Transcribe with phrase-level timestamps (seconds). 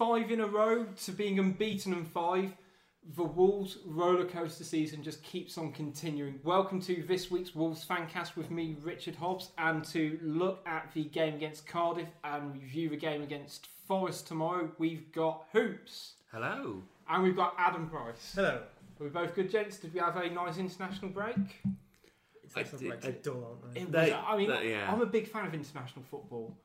[0.00, 2.50] five in a row to being unbeaten in five,
[3.16, 6.40] the Wolves roller coaster season just keeps on continuing.
[6.42, 11.04] Welcome to this week's Wolves Fancast with me, Richard Hobbs, and to look at the
[11.04, 16.82] game against Cardiff and review the game against Forest tomorrow, we've got Hoops Hello.
[17.10, 18.32] and we've got Adam Price.
[18.34, 18.62] Hello.
[19.00, 19.76] Are we both good, gents?
[19.76, 21.36] Did we have a nice international break?
[22.56, 23.80] I did- they're dull, aren't they?
[23.82, 24.90] It They- I mean, they- yeah.
[24.90, 26.56] I'm a big fan of international football.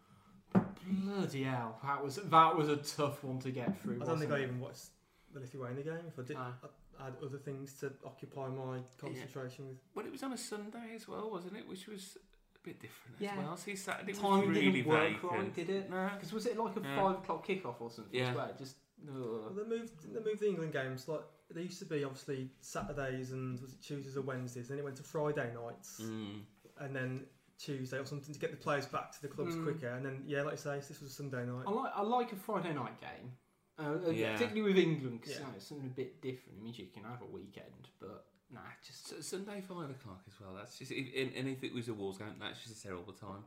[0.88, 4.02] Bloody hell, that was that was a tough one to get through.
[4.02, 4.88] I don't think I even watched
[5.34, 5.94] the Lithuania game.
[6.08, 6.54] If I did, Ah.
[6.64, 9.78] I, I had other things to occupy my concentration with.
[9.96, 11.68] Well, it was on a Sunday as well, wasn't it?
[11.68, 12.18] Which was
[12.56, 13.32] a bit different Yeah.
[13.34, 13.58] as well.
[13.58, 15.32] See, Saturday was really didn't work vacant.
[15.32, 15.90] right, did it?
[15.90, 16.10] No.
[16.14, 16.96] Because was it like a Yeah.
[16.96, 18.14] five o'clock kickoff or something?
[18.18, 18.30] Yeah.
[18.30, 18.52] As well?
[18.58, 20.14] Just Well, they moved.
[20.14, 21.08] They moved the England games.
[21.08, 21.22] Like
[21.54, 24.70] they used to be, obviously Saturdays and was it Tuesdays or Wednesdays.
[24.70, 26.42] And then it went to Friday nights, Mm.
[26.80, 27.26] and then
[27.58, 29.64] Tuesday or something to get the players back to the clubs Mm.
[29.64, 29.90] quicker.
[29.90, 31.64] And then yeah, like I say, this was a Sunday night.
[31.68, 33.32] I like I like a Friday night game,
[33.80, 34.34] uh, uh, Yeah.
[34.34, 35.54] particularly with England because Yeah.
[35.56, 36.58] it's something a bit different.
[36.60, 40.40] It means you can have a weekend, but nah, just So Sunday five o'clock as
[40.40, 40.54] well.
[40.56, 43.14] That's just if, and and if it was a Wolves game, that's just a terrible
[43.14, 43.44] time.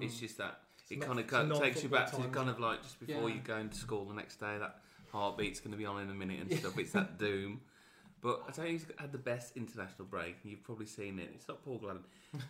[0.00, 0.20] It's mm.
[0.20, 2.82] just that It's it not- kind of it's takes you back to kind of like
[2.82, 3.36] just before Yeah.
[3.36, 4.58] you go into school the next day.
[4.58, 6.78] That heartbeat's going to be on in a minute and stuff.
[6.78, 7.62] It's that doom.
[8.20, 10.36] But I tell you, he's had the best international break.
[10.44, 11.30] You've probably seen it.
[11.34, 12.02] It's not Paul Gladden.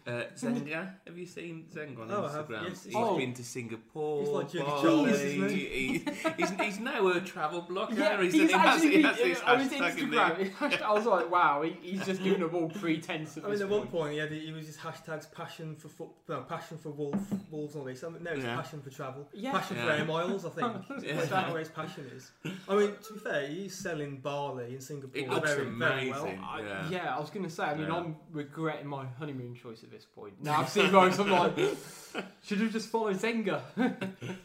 [0.07, 2.69] Uh, Zenga, have you seen Zenga on Oh, I have, Instagram?
[2.71, 3.17] yes, he's oh.
[3.17, 4.21] been to Singapore.
[4.23, 4.83] He's like Jimmy Bali.
[4.83, 6.05] Charles, isn't he?
[6.39, 7.97] he's, he's now a travel blogger.
[7.99, 10.83] Yeah, he's, he's he has, actually he has been- his on his Instagram.
[10.83, 13.69] I was like, wow, he, he's just doing a all pretense at I mean, at
[13.69, 13.91] one point.
[13.93, 17.15] point, he had he was just hashtags passion for foot, no, passion for wolf,
[17.51, 18.03] wolves and all this.
[18.03, 18.57] I mean, no, it's Yeah.
[18.57, 19.53] passion for travel, Yeah.
[19.53, 19.97] passion for Yeah.
[19.99, 20.45] air miles.
[20.45, 20.73] I think
[21.05, 21.17] Yeah.
[21.17, 22.31] That's about where his passion is.
[22.69, 25.21] I mean, to be fair, he's selling barley in Singapore
[25.65, 26.23] Very, well.
[26.25, 26.41] amazing.
[26.45, 26.91] I, Yeah.
[26.91, 27.17] yeah.
[27.17, 27.97] I was going to say, I mean, Yeah.
[27.97, 30.35] I'm regretting my honeymoon choice at this point.
[30.43, 31.57] Now I've seen most, I'm like,
[32.43, 33.61] should have just followed Zenga.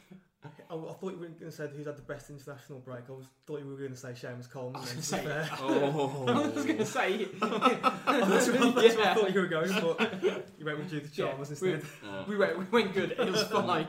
[0.74, 3.04] I, I thought you were going to say who's had the best international break.
[3.08, 4.78] I was thought you were going to say Seamus Coleman.
[4.78, 5.50] I was gonna say- fair.
[5.60, 6.26] Oh.
[6.28, 10.48] I was going to say, that's where, that's where I thought you were going, but
[10.58, 11.92] you went with Judith Yeah, Chalmers we- instead.
[12.04, 12.24] Yeah.
[12.28, 13.12] we went, we went good.
[13.12, 13.88] It was fine.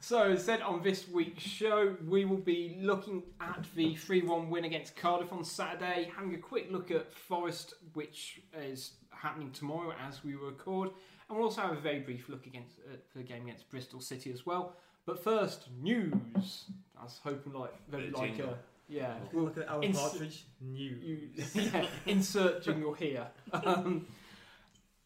[0.00, 4.50] so, as said on this week's show, we will be looking at the 3 1
[4.50, 9.92] win against Cardiff on Saturday, having a quick look at Forest, which is happening tomorrow
[10.06, 10.90] as we record,
[11.28, 14.32] and we'll also have a very brief look against uh, the game against Bristol City
[14.32, 14.76] as well.
[15.06, 16.64] But first, news.
[16.98, 18.58] I was hoping like very Bit of like a
[18.88, 19.14] yeah.
[19.32, 20.44] We'll look at Alan ins- Partridge.
[20.60, 20.96] New.
[21.02, 23.26] You, yeah, insert jingle here.
[23.52, 24.06] Um,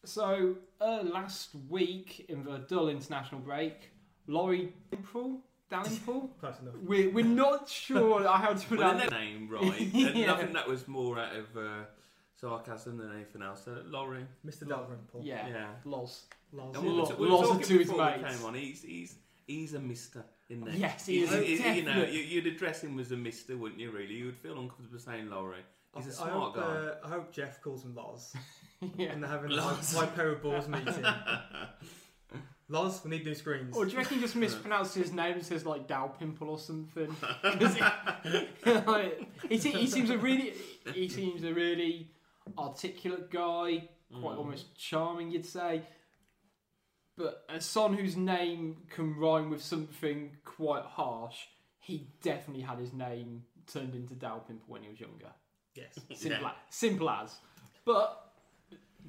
[0.05, 3.89] so uh, last week in the dull international break,
[4.27, 6.75] Laurie Dalrymple, Dalrymple, Close enough.
[6.85, 9.79] we're, we're not sure how to Well, pronounce the name right.
[9.79, 10.33] and Yeah.
[10.33, 11.83] I think that was more out of uh,
[12.39, 13.63] sarcasm than anything else.
[13.65, 14.25] So, Laurie.
[14.45, 14.67] Mr.
[14.67, 15.21] Lo- Dalrymple.
[15.23, 15.67] Yeah, Yeah.
[15.85, 16.23] Loz.
[16.53, 16.75] Lars.
[16.75, 18.37] And we were, Lo- t- we were lots of talking to his before we mates.
[18.37, 18.53] came on.
[18.53, 19.15] He's he's
[19.47, 20.75] he's a mister in there.
[20.75, 23.57] Yes, he He's- is a he- you know, you, you'd address him as a mister,
[23.57, 23.89] wouldn't you?
[23.91, 25.63] Really, you would feel uncomfortable saying Laurie.
[25.95, 26.61] He's a I smart hope, guy.
[26.61, 28.33] uh, I hope Jeff calls him Loz.
[28.95, 29.07] Yeah.
[29.07, 29.91] And they're having a Loz.
[29.95, 31.03] high, high pair of balls meeting.
[32.69, 33.75] Loz, we need new screens.
[33.77, 36.59] Or do you reckon he just mispronounced his name and says like Dow Pimple or
[36.59, 37.15] something?
[37.43, 40.53] he, like, he, he seems a really
[40.93, 42.11] he seems a really
[42.57, 44.37] articulate guy, quite Mm.
[44.37, 45.81] almost charming, you'd say.
[47.17, 51.35] But a son whose name can rhyme with something quite harsh,
[51.79, 55.31] he definitely had his name turned into Dalpimple when he was younger.
[55.75, 55.97] Yes.
[56.15, 56.49] Simple, Yeah.
[56.49, 57.35] as, simple as.
[57.85, 58.33] But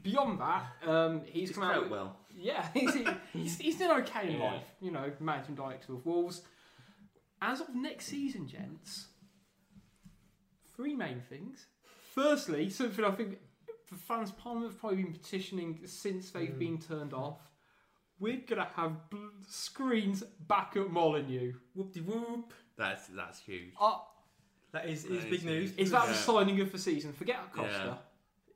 [0.03, 1.75] beyond that, um, he's He's come out.
[1.75, 2.17] out with- well.
[2.35, 2.95] Yeah, he's,
[3.33, 4.53] he's, he's doing okay in Yeah.
[4.53, 4.65] life.
[4.81, 6.43] You know, mountain director of Wolves.
[7.43, 9.09] As of next season, gents,
[10.75, 11.67] three main things.
[12.15, 13.39] Firstly, something I think
[13.91, 16.59] the fans Parliament have probably been petitioning since they've Mm.
[16.59, 17.41] been turned off.
[18.21, 21.55] We're gonna have bl- screens back at Molineux.
[21.75, 22.53] Whoop de whoop.
[22.77, 23.73] That's that's huge.
[23.81, 23.99] Uh,
[24.73, 25.73] That is, is That big is news.
[25.77, 26.19] is that the Yeah.
[26.19, 27.13] signing of the season?
[27.13, 27.85] Forget Acosta.
[27.87, 27.95] Yeah.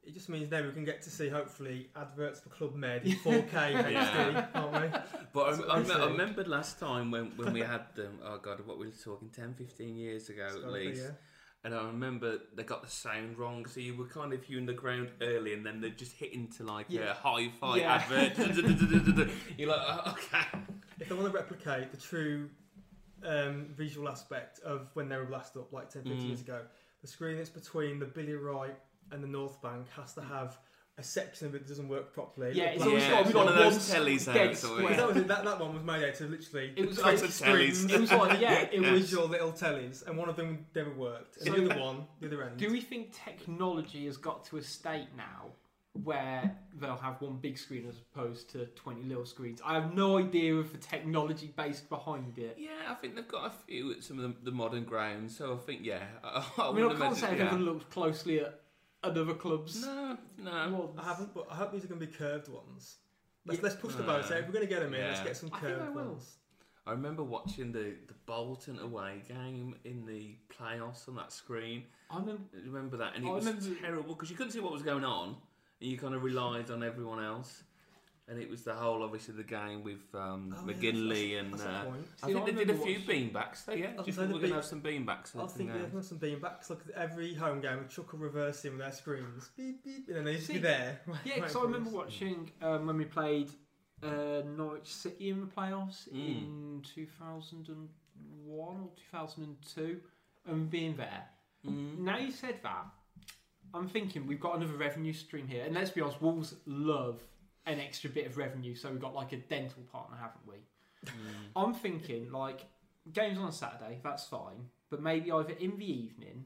[0.04, 3.12] It just means now we can get to see hopefully adverts for Club Med in
[3.12, 4.98] 4K HD, aren't we?
[5.32, 7.94] But That's I, what I, I'm me- I remember last time when, when we had
[7.94, 10.86] them, oh god, what we were talking, 10, 15 years ago It's at gotta be,
[10.88, 11.02] least.
[11.04, 11.10] yeah.
[11.64, 14.72] And I remember they got the sound wrong, so you were kind of viewing the
[14.72, 17.10] ground early and then they're just hitting to like Yeah.
[17.12, 17.94] a hi fi Yeah.
[17.94, 18.36] advert.
[19.58, 20.58] You're like, oh, okay.
[20.98, 22.50] If they want to replicate the true
[23.24, 26.26] um, visual aspect of when they were last up, like 10, 15 Mm.
[26.26, 26.62] years ago,
[27.00, 28.76] the screen that's between the Billy Wright
[29.12, 30.58] and the North Bank has to have
[31.02, 32.52] a section of it that doesn't work properly.
[32.54, 34.34] Yeah, Like it's black always Yeah, got to it's be one of those one tellies
[34.34, 34.80] dead square.
[34.82, 37.14] Because that, was it, that, that one was made out of literally It was three
[37.14, 37.30] of tellies.
[37.30, 38.88] screens, It was like yeah, it was.
[38.88, 41.36] individual little tellies, and one of them never worked.
[41.38, 42.56] And So- the other one, the other end.
[42.56, 45.50] Do we think technology has got to a state now
[46.04, 49.60] where they'll have one big screen as opposed to 20 little screens?
[49.64, 52.56] I have no idea of the technology based behind it.
[52.58, 55.52] Yeah, I think they've got a few at some of the, the modern grounds, so
[55.54, 56.02] I think, yeah.
[56.24, 56.28] I,
[56.58, 58.58] I, I mean, I wouldn't can't say I've imagine- ever looked closely at
[59.02, 59.82] other clubs.
[59.82, 60.50] No, no.
[60.50, 62.96] Well, I haven't, but I hope these are going to be curved ones.
[63.44, 63.64] Let's, Yeah.
[63.64, 64.30] let's push the boat out.
[64.38, 66.04] If we're going to get them in, let's get some I think curved they will.
[66.10, 66.36] ones.
[66.86, 71.84] I remember watching the, the Bolton away game in the playoffs on that screen.
[72.10, 72.42] I remember.
[72.64, 73.14] Remember that?
[73.16, 75.36] And it I was remember- terrible because you couldn't see what was going on,
[75.80, 77.62] and you kind of relied on everyone else.
[78.28, 81.52] And it was the whole, obviously, the game with um, Oh, yeah, McGinley that's- and.
[81.54, 82.06] that's Uh, point.
[82.22, 83.56] I think I they did a few watching- beanbacks.
[83.66, 85.36] So yeah, I was just, gonna we're say going to have some beanbacks.
[85.36, 86.70] I think yeah, there's some beanbacks.
[86.70, 90.06] Look, at every home game, a Chuck will reverse in with their screens, beep beep,
[90.06, 91.00] and then they just See, be there.
[91.06, 93.50] Yeah, waiting because I remember watching um, when we played
[94.04, 96.14] uh, Norwich City in the playoffs Mm.
[96.14, 100.00] in 2001 or 2002
[100.46, 101.24] and being there.
[101.66, 101.98] Mm.
[101.98, 102.86] Now you said that,
[103.74, 105.64] I'm thinking we've got another revenue stream here.
[105.64, 107.20] And let's be honest, Wolves love
[107.66, 110.56] an extra bit of revenue, so we've got like a dental partner, haven't we?
[111.06, 111.10] Mm.
[111.56, 112.66] I'm thinking like
[113.12, 116.44] games on a Saturday, that's fine, but maybe either in the evening,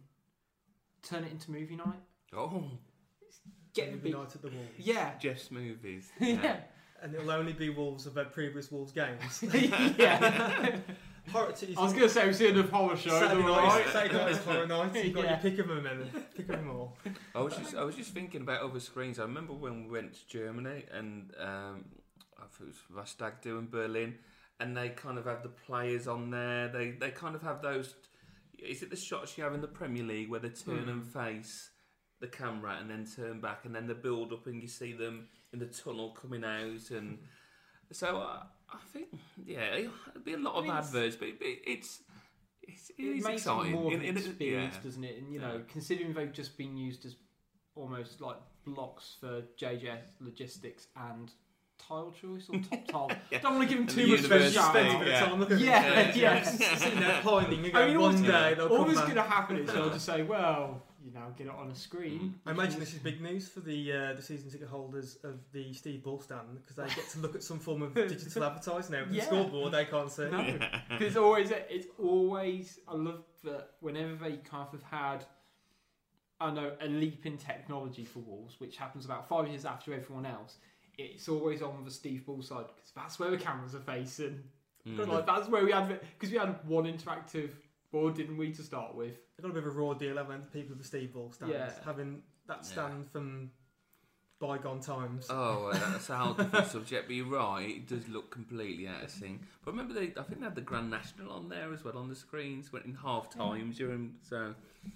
[1.02, 2.00] turn it into movie night.
[2.36, 2.64] Oh,
[3.74, 4.70] Get the Movie big, night at the Wolves.
[4.78, 6.10] yeah, Jeff's movies.
[6.20, 6.56] yeah,
[7.02, 9.42] and it'll only be Wolves of their previous Wolves games.
[9.98, 10.76] yeah.
[11.32, 13.12] Horror City's I was going to say we've seen enough horror shows.
[13.20, 13.86] Saturday night, right.
[13.92, 15.04] Saturday night is horror night.
[15.04, 15.30] You've got Yeah.
[15.30, 16.96] your pick of them, then pick of them all.
[17.34, 19.18] I was just I was just thinking about other screens.
[19.18, 21.84] I remember when we went to Germany and um,
[22.38, 24.14] I think it was Rastag doing Berlin,
[24.60, 26.68] and they kind of have the players on there.
[26.68, 27.94] They they kind of have those.
[28.58, 31.70] Is it the shots you have in the Premier League where they turn and face
[32.20, 35.28] the camera and then turn back and then they build up and you see them
[35.52, 37.18] in the tunnel coming out and
[37.92, 38.42] so uh,
[38.72, 39.08] I think
[39.44, 39.92] yeah it'll
[40.24, 42.02] be a lot I of mean, it's- adverts, but it, it's.
[42.68, 43.72] It's, it It is makes exciting.
[43.72, 44.82] it more of In- an in- experience, yeah.
[44.82, 45.18] doesn't it?
[45.22, 45.62] And you know, Yeah.
[45.68, 47.14] considering they've just been used as
[47.76, 51.30] almost like blocks for JJS logistics and
[51.78, 53.10] tile choice or top tile.
[53.30, 53.38] Yeah.
[53.42, 54.70] Don't want to give them too the much of a university, shout.
[54.72, 55.20] Spend a bit of yeah.
[55.26, 56.34] time looking Yeah, at yeah.
[56.44, 56.58] games.
[56.82, 59.22] Sitting there pining and I going, mean, one day they'll All come that's going to
[59.22, 62.80] happen is they'll just say, "Well, you now get it on a screen." I imagine
[62.80, 66.20] this is big news for the uh, the season ticket holders of the Steve Bull
[66.20, 69.04] stand because they get to look at some form of digital advertising now.
[69.10, 69.20] Yeah.
[69.20, 70.28] the scoreboard, they can't see.
[70.30, 70.42] No,
[70.88, 75.24] because it's always it's always I love that whenever they kind of have had
[76.40, 80.26] I know a leap in technology for Wolves, which happens about five years after everyone
[80.26, 80.56] else.
[80.98, 84.42] It's always on the Steve Bull side because that's where the cameras are facing.
[84.86, 85.08] Mm.
[85.08, 87.50] Like that's where we had because we had one interactive
[88.00, 89.14] board, didn't we, to start with?
[89.36, 91.12] They've got a bit of a raw deal, haven't they, the people of the Steve
[91.12, 91.70] Bull stand, Yeah.
[91.84, 92.62] having that Yeah.
[92.62, 93.50] stand from
[94.38, 95.26] bygone times.
[95.30, 97.08] Oh, well, that's a whole different subject.
[97.08, 99.40] But you're right; it does look completely out of sync.
[99.64, 102.08] But remember, they, I think they had the Grand National on there as well on
[102.08, 102.72] the screens.
[102.72, 104.14] Went in half time during.
[104.22, 104.90] So So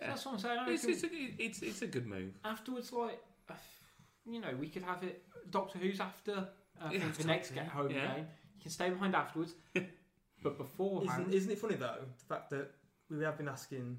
[0.00, 0.60] yeah, that's what I'm saying.
[0.68, 2.32] It's, it's, a, it's it's a good move.
[2.44, 3.20] afterwards, like
[3.50, 3.54] uh,
[4.26, 5.22] you know, we could have it.
[5.50, 6.48] Doctor Who's after
[6.80, 8.14] uh, Yeah, the next get home yeah.
[8.14, 8.26] game.
[8.56, 9.54] You can stay behind afterwards,
[10.42, 11.22] but beforehand.
[11.28, 12.70] Isn't, isn't it funny though the fact that
[13.10, 13.98] we have been asking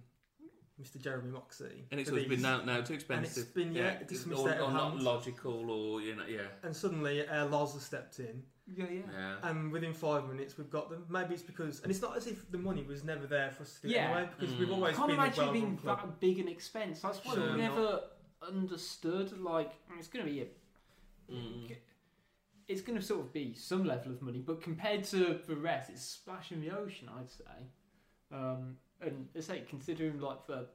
[0.82, 1.00] Mr.
[1.00, 3.44] Jeremy Moxey, And it's for always been these, no, no, too and expensive.
[3.44, 5.04] it's been yeah, it's dismissed or, out or of not hand.
[5.04, 8.42] logical, or you know, yeah, and suddenly uh, Loz has stepped in,
[8.74, 9.02] yeah, yeah.
[9.14, 9.50] yeah.
[9.50, 11.06] and within five minutes we've got them.
[11.10, 13.76] Maybe it's because, and it's not as if the money was never there for us
[13.82, 14.06] to do Yeah.
[14.08, 14.74] it anyway, because we've Mm.
[14.74, 16.00] always I can't been a imagine it well-run being club.
[16.02, 17.02] that big an expense.
[17.02, 17.76] That's why Sure we've not.
[17.76, 18.02] never
[18.48, 19.40] understood.
[19.40, 20.46] Like, it's going to be a,
[21.32, 21.76] Mm.
[22.72, 25.90] It's going to sort of be some level of money, but compared to the rest,
[25.90, 27.10] it's splashing in the ocean.
[27.18, 27.68] I'd say.
[28.32, 30.68] Um, and I say, considering like the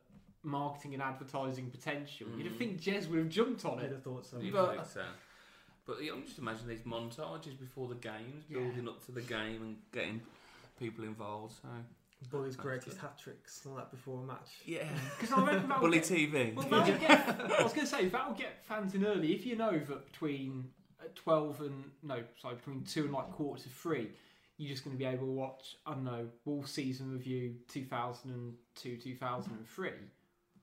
[0.42, 2.58] marketing and advertising potential, you'd Mm.
[2.58, 3.92] think Jez would have jumped on I'd it.
[3.92, 4.38] have thought so.
[4.38, 5.04] You But- think so?
[5.86, 8.58] But yeah, I'm just imagining these montages before the games, Yeah.
[8.58, 10.20] building up to the game and getting
[10.78, 11.54] people involved.
[11.62, 11.68] So
[12.30, 14.50] Bully's greatest hat tricks and all that before a match.
[14.64, 14.88] yeah,
[15.20, 16.54] Because I reckon that'll bully get- TV.
[16.54, 19.32] Well, get, I was going to say that'll get fans in early.
[19.34, 20.72] If you know that between
[21.06, 24.08] uh, twelve and no, sorry, between two and like quarter to three,
[24.58, 25.76] you're just going to be able to watch.
[25.86, 29.90] I don't know, Wolf season review two thousand and two, two thousand and three.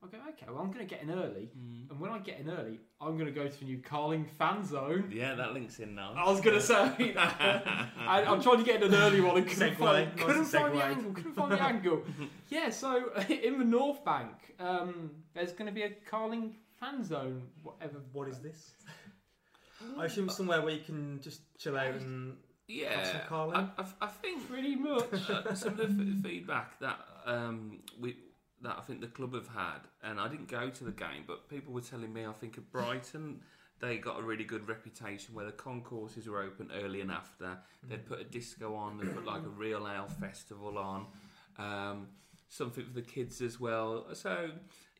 [0.04, 1.90] I go, okay, well, I'm going to get in early, Mm.
[1.90, 4.66] and when I get in early, I'm going to go to the new Carling fan
[4.66, 5.10] zone.
[5.16, 6.14] Yeah, that links in now.
[6.18, 9.48] I was going to say, I, I'm trying to get in an early one and
[9.48, 11.14] couldn't find, couldn't find the angle.
[11.14, 12.04] Couldn't find the angle.
[12.50, 17.44] Yeah, so in the North Bank, um, there's going to be a Carling fan zone,
[17.64, 18.02] whatever.
[18.12, 18.72] What is this?
[19.98, 22.38] I assume it's somewhere where you can just chill out and
[22.68, 23.56] yeah, Have some Carling?
[23.56, 25.14] I, I, I think Pretty much.
[25.30, 28.16] uh, some of the f- feedback that um, we
[28.62, 31.50] that I think the club have had, and I didn't go to the game, but
[31.50, 33.42] people were telling me I think at Brighton
[33.82, 37.58] they got a really good reputation where the concourses were open early and after.
[37.90, 41.08] They'd put a disco on, they'd put like a real ale festival on,
[41.60, 42.08] um,
[42.48, 44.08] something for the kids as well.
[44.14, 44.52] So.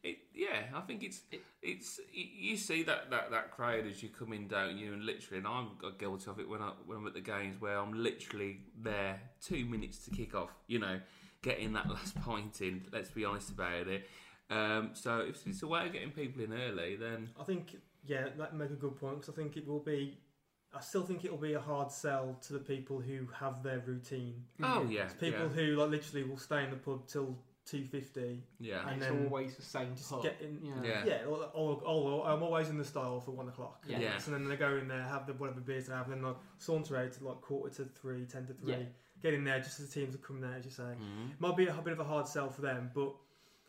[0.04, 1.22] It, yeah, I think it's
[1.62, 4.92] it's you see that, that, that crowd as you come in, don't you?
[4.92, 7.78] And literally, and I'm guilty of it when I when I'm at the games where
[7.78, 10.52] I'm literally there two minutes to kick off.
[10.68, 11.00] You know,
[11.42, 12.84] getting that last point in.
[12.92, 14.10] Let's be honest about it.
[14.50, 18.28] Um, so if it's a way of getting people in early, then I think yeah,
[18.38, 20.18] that make a good point because I think it will be.
[20.76, 23.80] I still think it will be a hard sell to the people who have their
[23.86, 24.44] routine.
[24.64, 28.44] oh yeah, It's people who like literally will stay in the pub till two fifty.
[28.60, 30.24] yeah, And And it's then always the same Just pub.
[30.24, 30.60] get in.
[30.64, 30.74] Yeah.
[30.84, 31.06] Yeah.
[31.06, 33.84] Yeah, or, or, or I'm always in the style for one o'clock.
[33.88, 34.00] Yeah.
[34.00, 34.18] Yeah.
[34.18, 36.36] So then they go in there, have the whatever beers they have, and then like
[36.58, 38.72] saunter out to like quarter to three, ten to three.
[38.74, 38.78] Yeah.
[39.22, 40.84] Get in there just as the teams are coming there, as you say.
[40.84, 41.40] Mhm.
[41.40, 43.14] Might be a bit of a hard sell for them, but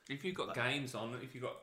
[0.09, 1.57] If you've got games on, if you've got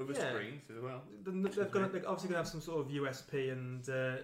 [0.00, 0.30] other Yeah.
[0.32, 1.02] screens as well.
[1.24, 4.16] then they've got they're obviously going to have some sort of USP and uh,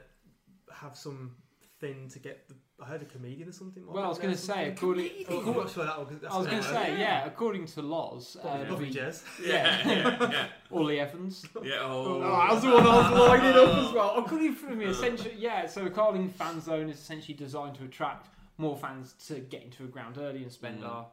[0.72, 1.36] have some
[1.80, 2.48] thing to get.
[2.48, 3.84] The, I heard a comedian or something.
[3.86, 4.72] Well, I was going to say, something.
[4.72, 7.66] according, Oh, I'm not sure that will- that's I was gonna going say, yeah, according
[7.66, 9.46] to Loz, uh, Probably, probably the- Jez.
[9.46, 9.88] Yeah.
[9.88, 11.46] yeah, yeah, Ollie Evans.
[11.62, 11.74] yeah.
[11.82, 14.14] Oh, Oh, that was the one I was lining up as well.
[14.18, 14.86] I couldn't even for me.
[14.86, 15.66] Essentially, yeah.
[15.66, 18.28] So a Carling fan zone is essentially designed to attract
[18.58, 20.88] more fans to get into a ground early and spend Mm.
[20.88, 21.06] our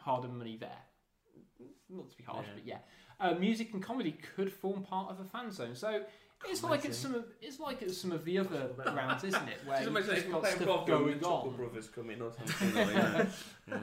[0.00, 0.82] hard-earned money there.
[1.88, 2.54] Not to be harsh, Yeah.
[2.54, 2.78] but yeah.
[3.18, 5.74] Uh, music and comedy could form part of a fan zone.
[5.74, 6.04] So
[6.48, 9.58] it's like it's some of it's like it's some of the other grounds, isn't it?
[9.64, 11.56] Where Just you've imagine just if got playing stuff Bob going and on.
[11.56, 12.74] Brothers coming or something.
[12.74, 13.28] like that.
[13.68, 13.78] yeah.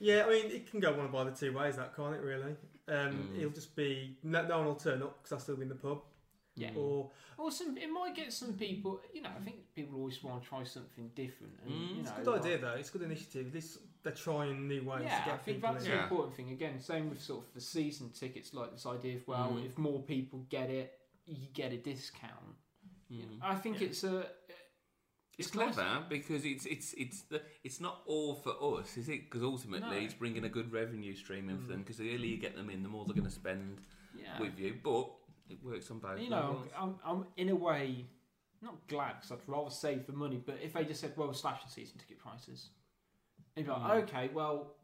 [0.00, 2.22] Yeah, I mean, it can go one of either two ways, that can't it?
[2.22, 2.56] Really,
[2.88, 3.38] um, Mm.
[3.38, 5.76] it'll just be no, no one will turn up because I'll still be in the
[5.76, 6.00] pub,
[6.56, 6.70] Yeah.
[6.76, 9.00] Or Or some, it might get some people.
[9.14, 11.52] You know, I think people always want to try something different.
[11.64, 11.94] And, Mm.
[11.94, 12.72] you it's a good like- idea though.
[12.74, 13.52] It's a good initiative.
[13.52, 15.90] This they're trying new ways yeah, to get I think people that's in.
[15.92, 16.02] the Yeah.
[16.02, 16.50] important thing.
[16.50, 19.64] Again, same with sort of the season tickets, like this idea of well, Mm.
[19.66, 22.56] if more people get it, you get a discount.
[23.10, 23.38] Mm.
[23.42, 23.88] I think Yeah.
[23.88, 24.26] it's a.
[25.38, 25.74] It's It's nice.
[25.74, 29.24] clever because it's it's it's the it's not all for us, is it?
[29.24, 30.04] Because ultimately, No.
[30.04, 31.68] it's bringing a good revenue stream in for Mm.
[31.68, 31.78] them.
[31.82, 33.80] Because the earlier you get them in, the more they're going to spend
[34.14, 34.38] Yeah.
[34.38, 34.78] with you.
[34.82, 35.10] But
[35.48, 36.20] it works on both.
[36.20, 36.64] you know.
[36.76, 38.06] I'm, I'm in a way
[38.60, 40.36] not glad because I'd rather save the money.
[40.44, 42.70] But if they just said, "Well, we're slashing season ticket prices,"
[43.56, 44.02] and you'd be like, Mm.
[44.04, 44.76] "Okay, well,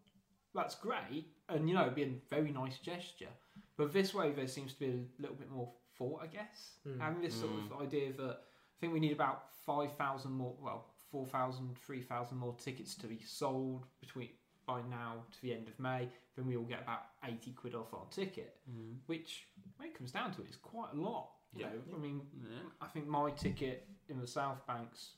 [0.54, 3.32] that's great," and you know, it'd be a very nice gesture.
[3.76, 6.72] But this way, there seems to be a little bit more thought, I guess.
[6.86, 7.00] Mm.
[7.00, 10.86] Having this sort of idea that I think we need about five thousand more, well,
[11.10, 14.28] 4,000, 3,000 more tickets to be sold between
[14.66, 16.08] by now to the end of May.
[16.36, 18.98] Then we all get about eighty quid off our ticket Mm.
[19.06, 19.46] which
[19.78, 21.30] when it comes down to it is quite a lot.
[21.54, 21.70] You Yeah.
[21.70, 22.58] know, I mean, Yeah.
[22.82, 25.14] I think my ticket in the South Bank's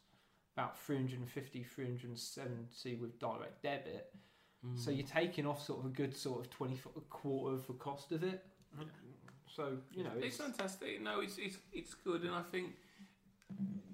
[0.57, 4.15] about 350, 370 with direct debit.
[4.77, 4.97] So Mm.
[4.99, 8.13] you're taking off sort of a good sort of 20 a quarter of the cost
[8.13, 8.45] of it.
[9.55, 11.01] So, you know, It's it's, fantastic.
[11.03, 12.77] No, it's it's it's good, and I think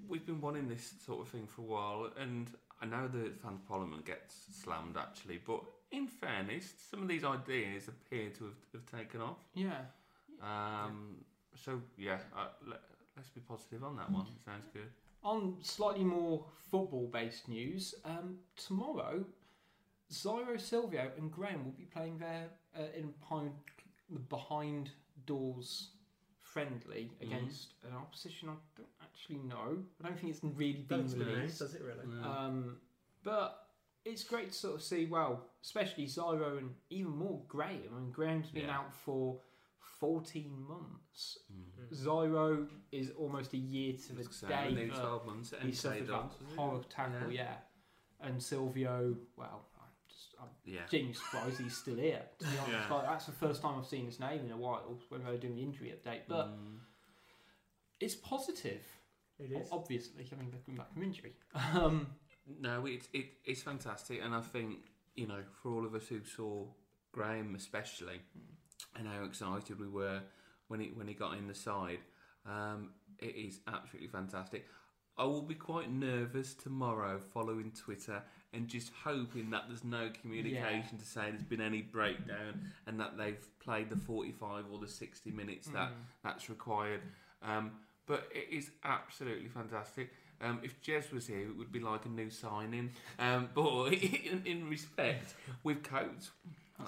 [0.07, 2.09] we've been wanting this sort of thing for a while.
[2.19, 2.49] And
[2.81, 5.61] I know the fans parliament gets slammed actually, but
[5.91, 9.37] in fairness, some of these ideas appear to have, have taken off.
[9.53, 9.81] yeah.
[10.41, 11.15] Um,
[11.55, 12.81] so yeah, uh, let,
[13.15, 14.27] let's be positive on that one.
[14.45, 14.89] Sounds good.
[15.23, 19.25] On slightly more football based news, um, tomorrow,
[20.11, 22.45] Zyro Silvio and Graham will be playing there
[22.77, 23.51] uh, in behind,
[24.11, 24.91] the behind
[25.27, 25.89] doors
[26.39, 29.77] friendly against an opposition I don't actually know.
[30.03, 31.59] I don't think it's really been Don't know, released.
[31.59, 32.05] does it really?
[32.23, 32.77] Um,
[33.23, 33.67] but
[34.05, 37.81] it's great to sort of see, well, especially Zyro and even more Graham.
[37.95, 38.77] I mean, Graham's been Yeah.
[38.79, 39.39] out for
[39.99, 41.39] 14 months.
[41.53, 41.95] Mm.
[41.95, 44.89] Zyro is almost a year to the So, day.
[44.89, 45.53] twelve months.
[45.61, 47.55] he suffered stayed that on, horror tackle, yeah.
[48.21, 49.76] And Silvio, well, I
[50.39, 50.85] I'm Yeah.
[50.89, 52.23] genuinely surprised he's still here.
[52.39, 52.93] To be honest, Yeah.
[52.93, 55.37] like, that's the first time I've seen his name in a while when they were
[55.37, 56.21] doing the injury update.
[56.27, 56.79] But Mm.
[57.99, 58.83] it's positive,
[59.39, 59.67] It is.
[59.71, 60.27] obviously.
[60.31, 61.35] I mean, they're coming back from injury.
[61.75, 62.15] Um,
[62.47, 64.79] No, it's it, it's fantastic, and I think
[65.15, 66.65] you know for all of us who saw
[67.11, 68.21] Graham especially,
[68.95, 70.23] and how excited we were
[70.69, 71.99] when he when he got in the side,
[72.45, 74.65] um, it is absolutely fantastic.
[75.17, 80.97] I will be quite nervous tomorrow following Twitter and just hoping that there's no communication
[80.97, 85.31] to say there's been any breakdown and that they've played the 45 or the 60
[85.31, 85.95] minutes that mm.
[86.23, 87.01] that's required.
[87.43, 87.71] Um,
[88.05, 90.11] but it is absolutely fantastic.
[90.41, 92.91] Um, if Jez was here, it would be like a new signing.
[93.19, 96.29] Um, but in, in respect, we've coped.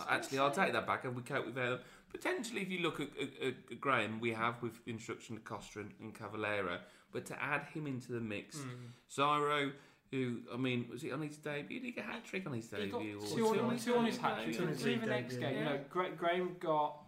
[0.08, 1.80] Actually, I'll take that back, and we cope with them.
[2.12, 5.92] Potentially, if you look at, at, at Graham, we have with instruction of Costa and,
[6.00, 6.80] and Cavaleiro,
[7.12, 8.92] but to add him into the mix, Mm.
[9.12, 9.72] Zyro,
[10.12, 11.80] who I mean, was he on his debut?
[11.80, 13.20] Did he get a hat trick on his He got debut?
[13.20, 14.56] or two on, two on his hat trick.
[14.58, 15.50] Two on his Three the next debut.
[15.50, 15.58] game.
[15.60, 15.80] You know,
[16.18, 17.02] Graham got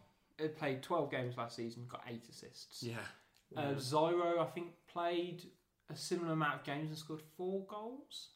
[0.44, 2.84] uh, played 12 games last season, got eight assists.
[2.84, 2.96] Yeah,
[3.56, 5.44] Uh, Zyro, I think, played
[5.90, 8.30] a similar amount of games and scored four goals.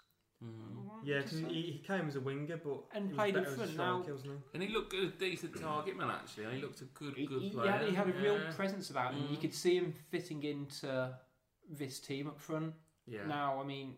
[0.43, 0.89] Mm.
[0.89, 3.53] I Yeah, because he, he came as a winger, but And he played in better
[3.55, 3.77] as a front.
[4.07, 4.39] Now- wasn't he?
[4.53, 6.09] and he looked a decent target man.
[6.09, 7.65] Actually, he looked a good, He, good he- player.
[7.81, 9.23] yeah, he had a real presence about him.
[9.29, 9.41] You Mm.
[9.41, 11.13] could see him fitting into
[11.69, 12.73] this team up front.
[13.07, 13.25] Yeah.
[13.25, 13.97] Now, I mean,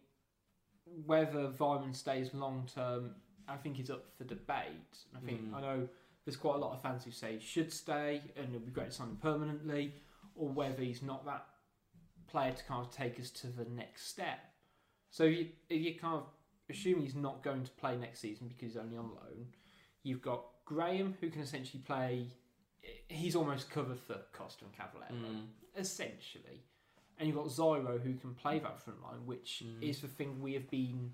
[1.05, 3.15] whether Weimann stays long term,
[3.47, 4.97] I think is up for debate.
[5.15, 5.53] I think Mm.
[5.53, 5.89] I know
[6.25, 8.87] there's quite a lot of fans who say he should stay and it'll be great
[8.89, 9.93] to sign him permanently,
[10.35, 11.45] or whether he's not that
[12.27, 14.39] player to kind of take us to the next step.
[15.09, 16.23] So you, if you kind of
[16.69, 19.47] assume he's not going to play next season because he's only on loan,
[20.03, 22.27] you've got Graham who can essentially play.
[23.07, 25.45] He's almost covered for Costa and Cavaleiro Mm.
[25.77, 26.63] essentially.
[27.19, 29.81] And you've got Zyro who can play that front line, which Mm.
[29.81, 31.13] is the thing we have been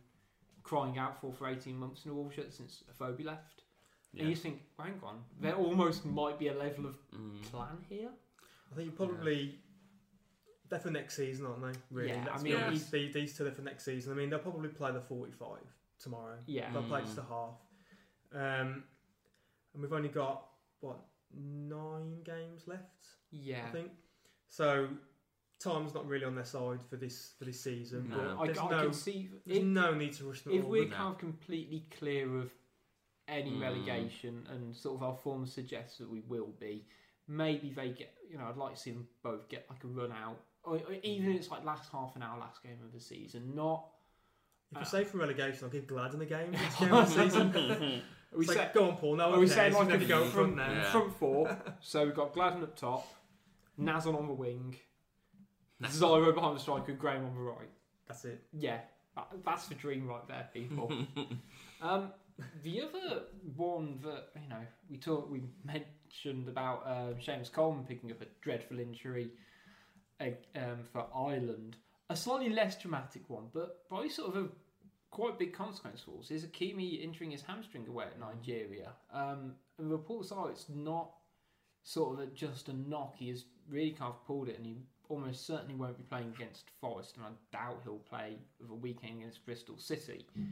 [0.63, 3.63] crying out for for 18 months in a Wolves shirt since Afobe left.
[4.11, 4.21] Yeah.
[4.21, 7.41] And you think, hang on, there almost might be a level of Mm.
[7.43, 8.11] plan here.
[8.71, 9.59] I think you probably
[10.69, 11.79] they're for next season, aren't they?
[11.91, 12.09] Really?
[12.09, 12.91] Yeah, Let's I mean, honest.
[12.91, 14.11] These, these two are for next season.
[14.11, 15.59] I mean, they'll probably play the 45
[15.99, 16.39] tomorrow.
[16.47, 16.71] Yeah.
[16.71, 17.05] They'll play Mm.
[17.05, 17.55] just a half.
[18.31, 18.83] Um,
[19.73, 20.49] and we've only got,
[20.79, 20.99] what,
[21.31, 23.67] nine games left, Yeah.
[23.67, 23.91] I think.
[24.49, 24.89] So
[25.63, 28.09] time's not really on their side for this for this season.
[28.09, 28.17] No.
[28.17, 30.63] But I, there's I no, can see there's if, no need to rush them if
[30.63, 30.69] all.
[30.69, 32.51] we're kind of completely clear of
[33.27, 33.61] any Mm.
[33.61, 36.85] relegation and sort of our form suggests that we will be,
[37.27, 40.11] maybe they get, you know, I'd like to see them both get like a run
[40.11, 40.39] out.
[40.65, 43.53] Or, or even if it's like last half an hour, last game of the season,
[43.55, 43.85] not
[44.71, 47.23] If Uh, you're safe from relegation, I'll give Gladden a game next game of the
[47.29, 48.01] season.
[48.35, 49.15] We It's like, set- go on, Paul.
[49.17, 50.73] No, are we cares, saying you like never a go from, front, front now.
[50.81, 50.91] Yeah.
[50.91, 51.57] front four?
[51.81, 53.05] so we've got Gladden up top,
[53.79, 54.77] Nazon on the wing, Nah.
[55.87, 57.69] Zyro behind the striker, and Graham on the right.
[58.07, 58.43] That's it.
[58.51, 58.79] Yeah,
[59.15, 60.91] that, that's the dream right there, people.
[61.81, 62.11] um,
[62.63, 63.23] the other
[63.55, 68.25] one that you know we talked, we mentioned about uh, Seamus Coleman picking up a
[68.41, 69.31] dreadful injury
[70.19, 71.77] uh, um, for Ireland.
[72.09, 74.47] A slightly less dramatic one, but probably sort of a
[75.09, 78.93] quite big consequence for us is Ikeme injuring his hamstring away at Nigeria.
[79.13, 81.11] Um, and reports are it's not
[81.83, 83.15] sort of a, just a knock.
[83.17, 84.75] He has really kind of pulled it, and he
[85.13, 89.45] almost certainly won't be playing against Forest, and I doubt he'll play the weekend against
[89.45, 90.25] Bristol City.
[90.35, 90.45] Hmm.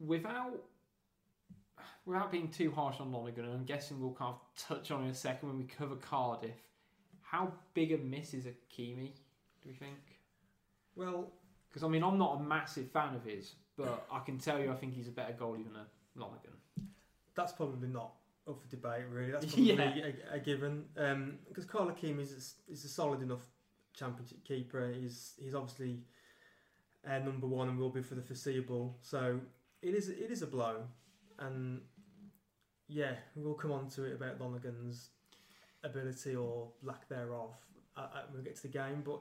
[0.00, 0.60] Without
[2.06, 5.04] without being too harsh on Lonergan, and I'm guessing we'll kind of touch on it
[5.06, 6.56] in a second when we cover Cardiff.
[7.22, 9.12] How big a miss is Ikeme?
[9.62, 9.96] Do we think?
[10.94, 11.32] Well,
[11.68, 14.70] Because I mean, I'm not a massive fan of his, but I can tell you,
[14.70, 16.52] I think he's a better goalie than a Lonergan.
[17.34, 18.12] that's probably not
[18.48, 19.32] up for debate, really.
[19.32, 20.12] That's probably Yeah.
[20.32, 20.84] a, a given.
[21.48, 23.46] Because Carl Ikeme is a, is a solid enough
[23.94, 24.92] championship keeper.
[24.92, 26.00] He's he's obviously
[27.08, 28.98] uh, number one and will be for the foreseeable.
[29.02, 29.40] So
[29.82, 30.82] it is it is a blow,
[31.38, 31.80] and
[32.88, 35.10] yeah, we'll come on to it about Lonergan's
[35.82, 37.54] ability or lack thereof
[37.96, 39.02] uh, when we get to the game.
[39.04, 39.20] But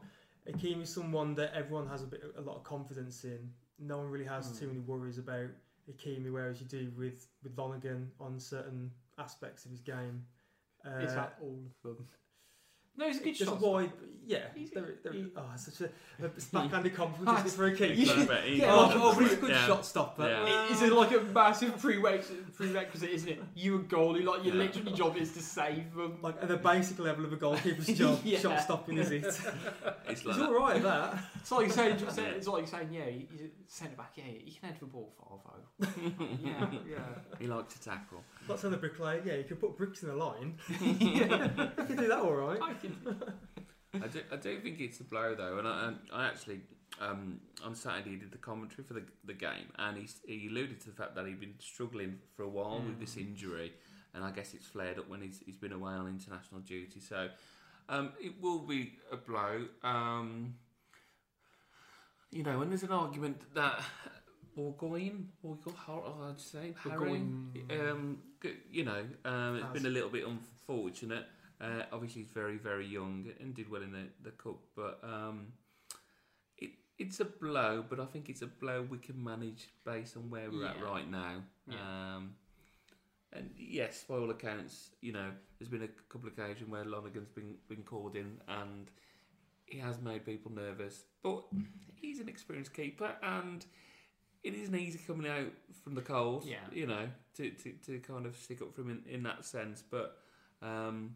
[0.52, 3.50] Ikeme is someone that everyone has a bit a lot of confidence in.
[3.80, 4.58] No one really has Hmm.
[4.60, 5.50] too many worries about
[5.90, 10.24] Ikeme, whereas you do with with Lonergan on certain aspects of his game.
[10.86, 12.08] Uh, is that all of them?
[12.98, 13.62] No, he's a good there's shot.
[13.62, 13.92] a wide,
[14.26, 14.40] yeah.
[14.56, 15.90] He's- There, there, he- oh, it's such
[16.22, 17.94] a, a backhanded compliment ah, isn't it, for a keeper.
[18.20, 18.26] Yeah.
[18.26, 19.66] But he- Yeah, oh, oh, but he's a good Yeah.
[19.66, 20.28] shot stopper.
[20.30, 20.44] Yeah.
[20.44, 23.44] Well, Is it like a massive prerequisite, prerequisite, isn't it?
[23.56, 24.62] You a goalie, like your Yeah.
[24.64, 26.20] literally job is to save them.
[26.22, 28.40] like at the basic level of a goalkeeper's job, Yeah.
[28.40, 29.26] shot stopping is it?
[30.08, 31.24] It's He's like all right at that.
[31.38, 34.26] It's like saying, just saying it's like you're saying, yeah, you, you centre back, yeah,
[34.26, 35.40] you can head the ball far
[35.80, 35.88] though.
[36.44, 37.00] yeah, yeah.
[37.40, 38.22] he liked to tackle.
[38.48, 39.22] That's how the bricklayer.
[39.26, 40.56] Yeah, you can put bricks in a line.
[40.80, 42.60] you can do that all right.
[42.84, 43.24] I can,
[44.04, 46.62] I do, I do think it's a blow though, and I, and I actually
[47.02, 50.80] um, on Saturday he did the commentary for the the game, and he he alluded
[50.82, 53.74] to the fact that he'd been struggling for a while with this injury,
[54.14, 57.00] and I guess it's flared up when he's he's been away on international duty.
[57.00, 57.30] So
[57.90, 59.66] um, it will be a blow.
[59.84, 60.56] Um,
[62.32, 63.80] you know, and there's an argument that
[64.56, 67.52] Burgoyne, Burgoyne, how I'd say, Burgoyne.
[67.70, 71.26] Harry, um, g- you know, um, it's been a little bit unfortunate.
[71.62, 75.48] Uh, obviously, he's very, very young and did well in the, the cup, but um,
[76.58, 77.84] it it's a blow.
[77.88, 81.10] But I think it's a blow we can manage based on where we're at right
[81.10, 81.44] now.
[81.68, 81.76] Yeah.
[81.76, 82.36] Um,
[83.32, 87.30] and yes, by all accounts, you know, there's been a couple of occasions where Lonergan's
[87.30, 88.90] been been called in, and
[89.66, 91.04] he has made people nervous.
[91.24, 91.44] But
[91.96, 93.66] he's an experienced keeper, and
[94.44, 95.52] it isn't easy coming out
[95.84, 96.46] from the cold.
[96.46, 96.58] Yeah.
[96.72, 99.84] you know, to, to, to kind of stick up for him in, in that sense.
[99.90, 100.18] But
[100.62, 101.16] um,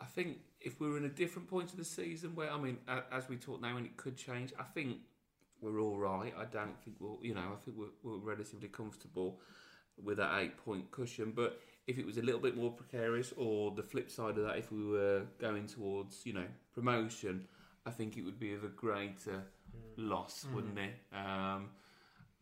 [0.00, 2.78] I think if we were in a different point of the season, where I mean,
[3.12, 4.98] as we talk now, and it could change, I think
[5.60, 6.32] we're all right.
[6.38, 9.40] I don't think we'll, you know, I think we're, we're relatively comfortable
[10.02, 11.32] with that eight point cushion.
[11.36, 14.56] But if it was a little bit more precarious, or the flip side of that,
[14.56, 17.46] if we were going towards, you know, promotion,
[17.84, 19.42] I think it would be of a greater
[19.96, 20.54] loss, Mm.
[20.54, 20.94] wouldn't it?
[21.12, 21.70] Um,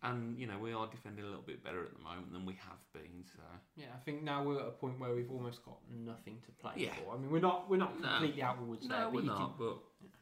[0.03, 2.55] and you know, we are defending a little bit better at the moment than we
[2.55, 3.25] have been.
[3.25, 3.43] So
[3.77, 6.73] Yeah, I think now we're at a point where we've almost got nothing to play
[6.77, 6.95] Yeah.
[6.95, 7.15] for.
[7.15, 8.09] I mean, we're not we're not No.
[8.09, 8.99] completely out of the woods there.
[8.99, 9.57] no, but we're not.
[9.59, 9.67] can-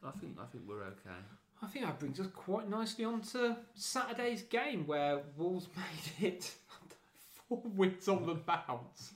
[0.03, 1.21] But I think I think we're okay.
[1.63, 5.69] I think that brings us quite nicely on to Saturday's game where Wolves
[6.21, 6.55] made it
[7.49, 9.15] four wins on the bounce.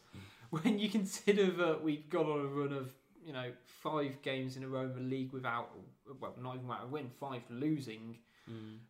[0.51, 2.93] When you consider that we've got on a run of,
[3.25, 5.71] you know, five games in a row in the league without,
[6.19, 8.19] well, not even without a win, five losing.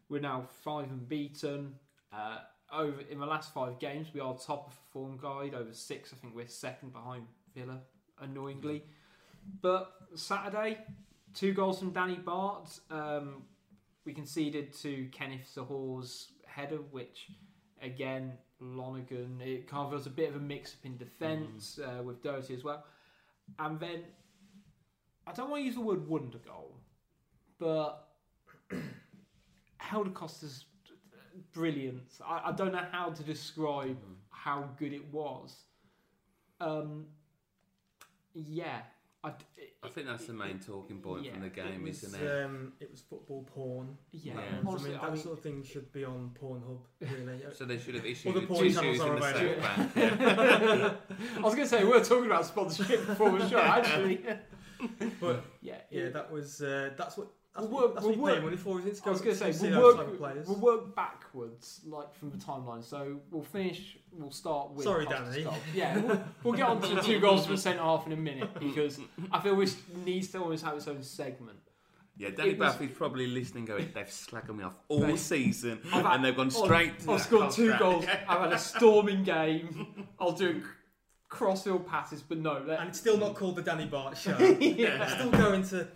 [0.09, 1.75] We're now five unbeaten.
[2.13, 2.39] Uh,
[2.73, 5.55] over in the last five games, we are top of the form guide.
[5.55, 7.81] Over six, I think we're second behind Villa,
[8.21, 8.83] annoyingly.
[9.61, 10.79] But Saturday,
[11.35, 12.81] two goals from Danny Batth.
[12.91, 13.43] Um,
[14.05, 17.29] we conceded to Kenneth Zohore's header, which
[17.83, 19.41] again Lonergan.
[19.41, 22.55] It kind of was a bit of a mix up in defence uh, with Doherty
[22.55, 22.85] as well.
[23.59, 24.03] And then
[25.27, 26.77] I don't want to use the word wonder goal,
[27.59, 28.09] but
[29.91, 30.67] Helder Costa's
[31.53, 32.21] brilliance.
[32.25, 33.99] I, I don't know how to describe
[34.31, 35.65] how good it was.
[36.61, 37.07] Um,
[38.35, 38.83] yeah,
[39.25, 39.33] I,
[39.83, 42.45] I think that's the main talking point from the game, it was, isn't it?
[42.45, 43.97] Um, it was football porn.
[44.13, 44.35] yeah.
[44.35, 44.41] Yeah.
[44.41, 47.41] I Honestly, mean, I that mean, sort of thing should be on Pornhub, really.
[47.53, 49.63] So they should have issued All the porn tissues channels in the available.
[49.63, 50.15] South Bank.
[50.21, 50.93] Yeah.
[51.39, 53.59] I was going to say we were talking about sponsorship before the show.
[53.59, 54.25] Actually,
[55.21, 58.17] but yeah, yeah, it- that was uh, that's what that's We'll what, work- that's what
[58.17, 59.01] we'll you pay work- money for, isn't it?
[59.05, 62.85] I was going to to say we'll work, we'll work backwards, like from the timeline.
[62.85, 63.99] So we'll finish.
[64.13, 64.85] We'll start with.
[64.85, 65.47] Sorry, Danny.
[65.75, 68.51] Yeah, we'll, we'll get on to the two goals from centre half in a minute
[68.59, 69.01] because
[69.33, 71.59] I feel this needs to always have its own segment.
[72.17, 75.81] Yeah, Danny It was- Baffy's probably listening, going, "They've slagged me off all Mate, season,
[75.91, 78.05] had- and they've gone I've- straight to I've that scored two Costa." goals.
[78.29, 80.07] I've had a storming game.
[80.21, 80.63] I'll do
[81.29, 82.57] crossfield passes, but no.
[82.57, 84.37] and it's still not called the Danny Batth Show.
[84.61, 85.03] yeah.
[85.05, 85.89] It's still going to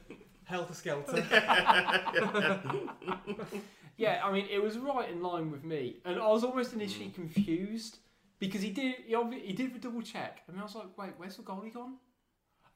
[0.54, 1.22] Helter Skelter.
[3.96, 7.06] Yeah, I mean, it was right in line with me, and I was almost initially
[7.10, 7.14] Mm.
[7.14, 7.98] confused
[8.40, 11.12] because he did he, obvi- he did the double check, and I was like, wait,
[11.16, 11.94] where's the goalie gone?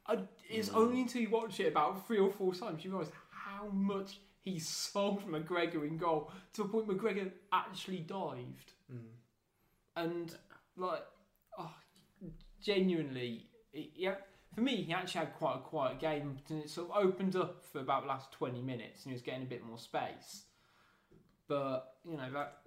[0.07, 0.77] I, it's Mm.
[0.77, 4.61] only until you watch it about three or four times you realise how much he
[4.61, 9.11] sold McGregor in goal to the point McGregor actually dived, Mm.
[9.97, 10.37] and
[10.77, 11.03] like,
[11.59, 11.75] oh,
[12.63, 14.15] genuinely, yeah.
[14.59, 17.63] For me, he actually had quite a quiet game, and it sort of opened up
[17.73, 20.47] for about the last twenty minutes, and he was getting a bit more space.
[21.47, 22.59] But you know that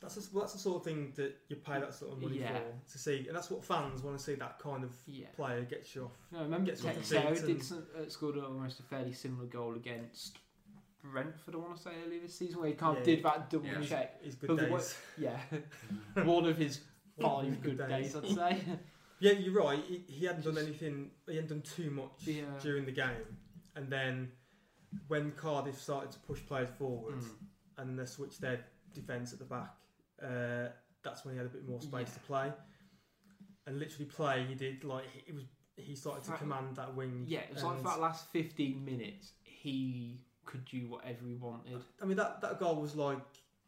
[0.00, 2.38] That's the, well, that's the sort of thing that you pay that sort of money
[2.38, 2.56] Yeah.
[2.86, 4.36] for to see, and that's what fans want to see.
[4.36, 5.26] That kind of yeah.
[5.36, 6.12] player gets you off.
[6.32, 8.84] No, I remember Gets off the Texero feet did and- some, uh, scored almost a
[8.84, 10.38] fairly similar goal against
[11.04, 11.56] Brentford.
[11.56, 13.14] I want to say earlier this season where he kind of Yeah.
[13.16, 13.82] did that double Yeah.
[13.84, 14.22] check.
[14.22, 14.70] His good But days.
[14.70, 15.40] wa- Yeah,
[16.24, 16.80] one of his
[17.16, 18.38] One of his five good good days, days.
[18.38, 18.78] I'd say.
[19.20, 19.82] Yeah, you're right.
[19.84, 21.10] He, he hadn't done anything.
[21.26, 22.44] He hadn't done too much Yeah.
[22.62, 23.36] during the game,
[23.76, 24.32] and then
[25.08, 27.28] when Cardiff started to push players forward Mm.
[27.78, 29.74] and they switched their defence at the back,
[30.22, 30.68] uh,
[31.02, 32.14] that's when he had a bit more space Yeah.
[32.14, 32.52] to play.
[33.66, 35.44] And literally play, he did like he it was.
[35.76, 37.24] He started to command that wing.
[37.28, 41.34] Yeah, it was like and- for that last fifteen minutes, he could do whatever he
[41.36, 41.82] wanted.
[42.00, 43.20] I mean that that goal was like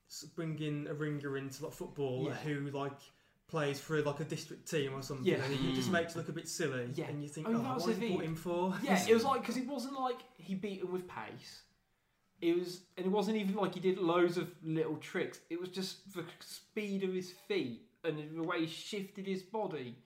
[0.09, 2.35] s- bringing a ringer into like football Yeah.
[2.37, 2.99] who like
[3.51, 5.43] plays for like a district team or something, Yeah.
[5.45, 5.93] and he just Mm.
[5.93, 6.91] makes it look a bit silly.
[6.95, 7.09] Yeah.
[7.09, 8.13] and you think, I mean, oh, what the thing.
[8.17, 8.75] brought him for?
[8.83, 11.63] Yeah, it was like because it wasn't like he beat him with pace.
[12.41, 15.41] It was, and it wasn't even like he did loads of little tricks.
[15.51, 19.97] It was just the speed of his feet and the way he shifted his body.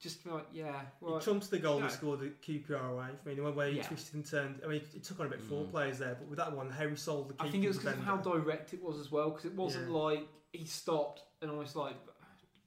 [0.00, 1.86] just like, yeah, well, trumps the goal no.
[1.86, 3.06] he scored at QPR away.
[3.06, 3.82] I mean, the where he Yeah.
[3.88, 4.60] twisted and turned.
[4.64, 5.70] I mean, it took on about four Mm.
[5.72, 7.42] players there, but with that one, Harry sold the.
[7.42, 9.30] I think it was because of how direct it was as well.
[9.30, 9.96] Because it wasn't Yeah.
[9.96, 11.96] like he stopped and almost like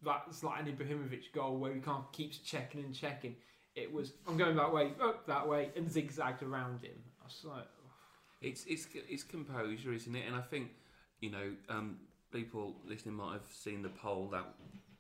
[0.04, 3.36] that's like an Ibrahimovic goal where he kind of keeps checking and checking.
[3.76, 6.98] It was I'm going that way, up that way, and zigzagged around him.
[7.22, 7.68] I was like,
[8.42, 10.26] It's it's it's composure, isn't it?
[10.28, 10.72] And I think
[11.20, 11.98] you know um,
[12.34, 14.46] people listening might have seen the poll that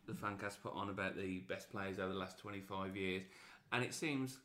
[0.07, 3.23] the fancast put on about the best players over the last twenty five years,
[3.71, 4.37] and it seems.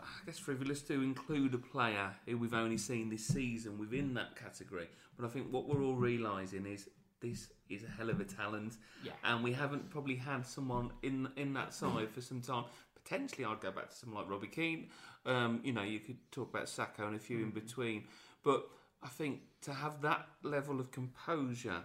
[0.00, 4.36] I guess frivolous to include a player who we've only seen this season within that
[4.36, 6.88] category, but I think what we're all realising is
[7.20, 11.28] this is a hell of a talent, yeah, and we haven't probably had someone in
[11.36, 12.64] in that side for some time.
[13.02, 14.88] Potentially, I'd go back to someone like Robbie Keane.
[15.24, 18.04] Um, you know, you could talk about Sako and a few in between,
[18.42, 18.68] but
[19.02, 21.82] I think to have that level of composure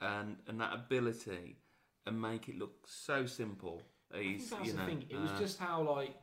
[0.00, 1.56] and and that ability
[2.06, 5.04] and make it look so simple, I think is that's you the know, thing.
[5.08, 6.14] It was uh, just how like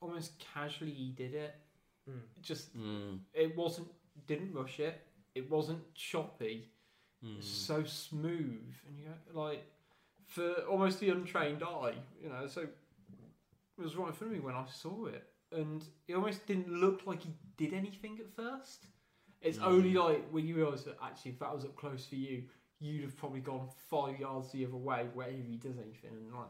[0.00, 1.54] almost casually he did it.
[2.08, 2.20] Mm.
[2.42, 3.88] Just mm, it wasn't
[4.26, 5.00] didn't rush it.
[5.34, 6.70] It wasn't choppy.
[7.24, 7.38] Mm.
[7.38, 9.64] It's so smooth, and you go like
[10.26, 12.46] for almost the untrained eye, you know.
[12.46, 16.46] So it was right in front of me when I saw it, and it almost
[16.46, 18.86] didn't look like he did anything at first.
[19.40, 19.66] It's Mm.
[19.66, 22.44] only like when you realise that actually, if that was up close for you,
[22.80, 26.10] you'd have probably gone five yards the other way wherever he does anything.
[26.12, 26.48] And like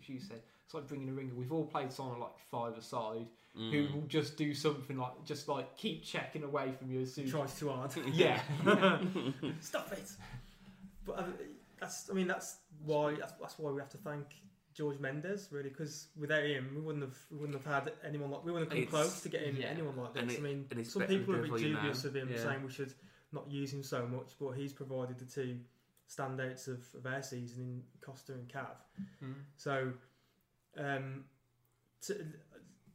[0.00, 1.34] as you said, it's like bringing a ringer.
[1.34, 3.26] We've all played someone like five aside
[3.58, 3.70] Mm.
[3.70, 7.24] who will just do something like just like keep checking away from you as soon.
[7.24, 7.90] He as tries too hard.
[8.14, 8.40] Yeah.
[9.60, 10.10] Stop it.
[11.04, 11.24] But uh,
[11.78, 12.08] that's.
[12.10, 13.14] I mean, that's why.
[13.14, 14.24] That's, that's why we have to thank
[14.74, 17.18] George Mendes, really, because without him, we wouldn't have.
[17.30, 18.42] We wouldn't have had anyone like.
[18.44, 19.66] We wouldn't have come It's- close to getting yeah.
[19.66, 20.34] anyone like this.
[20.34, 21.80] It- I mean, some people are a bit devil you know.
[21.80, 22.42] dubious of him, Yeah.
[22.42, 22.94] saying we should
[23.32, 25.58] not use him so much, but he's provided the two
[26.08, 28.76] standouts of, of our season in Costa and Cav.
[29.24, 29.34] Mm.
[29.56, 29.92] So,
[30.78, 31.24] um,
[32.02, 32.14] to,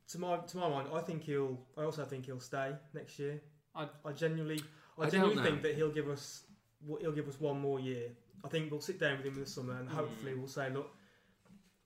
[0.10, 1.58] to my to my mind, I think he'll.
[1.78, 3.42] I also think he'll stay next year.
[3.76, 4.62] I- I genuinely,
[4.98, 6.44] I, I genuinely think that he'll give us.
[7.02, 8.10] He'll give us one more year.
[8.44, 10.38] I think we'll sit down with him in the summer and hopefully Mm.
[10.38, 10.92] we'll say, look,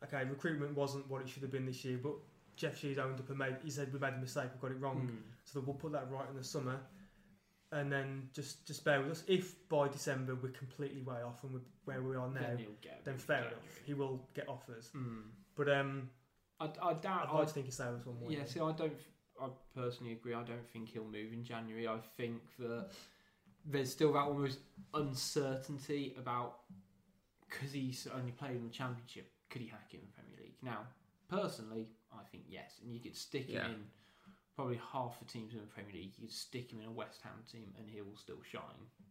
[0.03, 2.13] okay, recruitment wasn't what it should have been this year, but
[2.57, 3.55] Jeff Shi's owned up and made.
[3.63, 5.09] He said we made a mistake, we got it wrong.
[5.11, 5.17] Mm.
[5.45, 6.77] So that we'll put that right in the summer,
[7.71, 9.23] and then just just bear with us.
[9.27, 12.67] If by December we're completely way off and we're where we are now, Then
[13.05, 13.79] then fair enough.
[13.85, 14.91] He will get offers.
[14.95, 15.23] Mm.
[15.55, 16.09] But um,
[16.61, 17.27] I, I doubt.
[17.29, 18.31] I'd like I, to think he stays with us one more.
[18.31, 18.47] yeah, year.
[18.47, 18.93] see, I don't.
[19.41, 20.33] I personally agree.
[20.33, 21.87] I don't think he'll move in January.
[21.87, 22.87] I think that
[23.65, 24.59] there's still that almost
[24.93, 26.59] uncertainty about
[27.49, 29.31] because he's only played in the Championship.
[29.49, 30.55] Could he hack it in the Premier League?
[30.61, 30.79] Now,
[31.29, 33.67] personally, I think yes, and you could stick him Yeah.
[33.69, 33.83] in
[34.55, 36.13] probably half the teams in the Premier League.
[36.17, 38.61] You could stick him in a West Ham team, and he will still shine.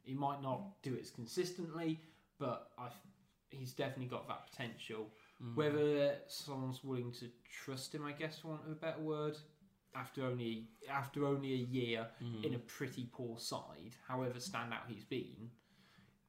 [0.03, 2.01] He might not do it as consistently,
[2.39, 2.89] but I.
[3.53, 5.09] He's definitely got that potential.
[5.43, 5.55] Mm.
[5.57, 7.31] Whether someone's willing to
[7.65, 9.39] trust him, I guess, for want of a better word,
[9.95, 12.45] after only after only a year Mm.
[12.45, 15.51] in a pretty poor side, however standout he's been,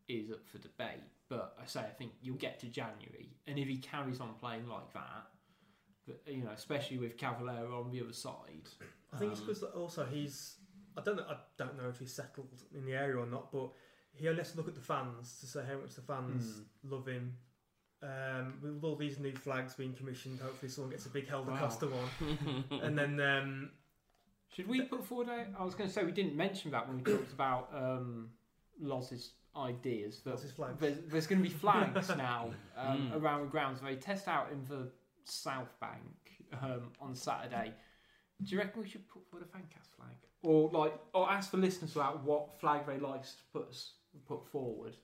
[0.08, 1.04] is up for debate.
[1.30, 4.68] But I say I think you'll get to January, and if he carries on playing
[4.68, 5.28] like that,
[6.08, 8.68] but, you know, especially with Cavaleiro on the other side,
[9.14, 10.56] I think it's um, because also he's.
[10.98, 11.26] I don't know.
[11.30, 13.72] I don't know if he's settled in the area or not, but
[14.14, 16.92] he only has to look at the fans to say how much the fans Hmm.
[16.92, 17.38] love him.
[18.04, 21.60] Um, with all these new flags being commissioned, hopefully someone gets a big Helder Wow.
[21.60, 23.70] Costa one, and then um,
[24.56, 25.30] Should we put forward?
[25.30, 28.30] A, I was going to say we didn't mention that when we talked about um,
[28.82, 30.20] Loz's ideas.
[30.24, 30.80] But Loz's flags.
[30.80, 33.22] There's, there's going to be flags now um, Mm.
[33.22, 33.80] around the grounds.
[33.82, 34.90] They test out in the
[35.26, 36.02] South Bank
[36.62, 37.74] um, on Saturday.
[38.42, 41.58] Do you reckon we should put forward a fancast flag, or like, or ask the
[41.58, 43.78] listeners about what flag they like to put
[44.28, 44.96] put forward?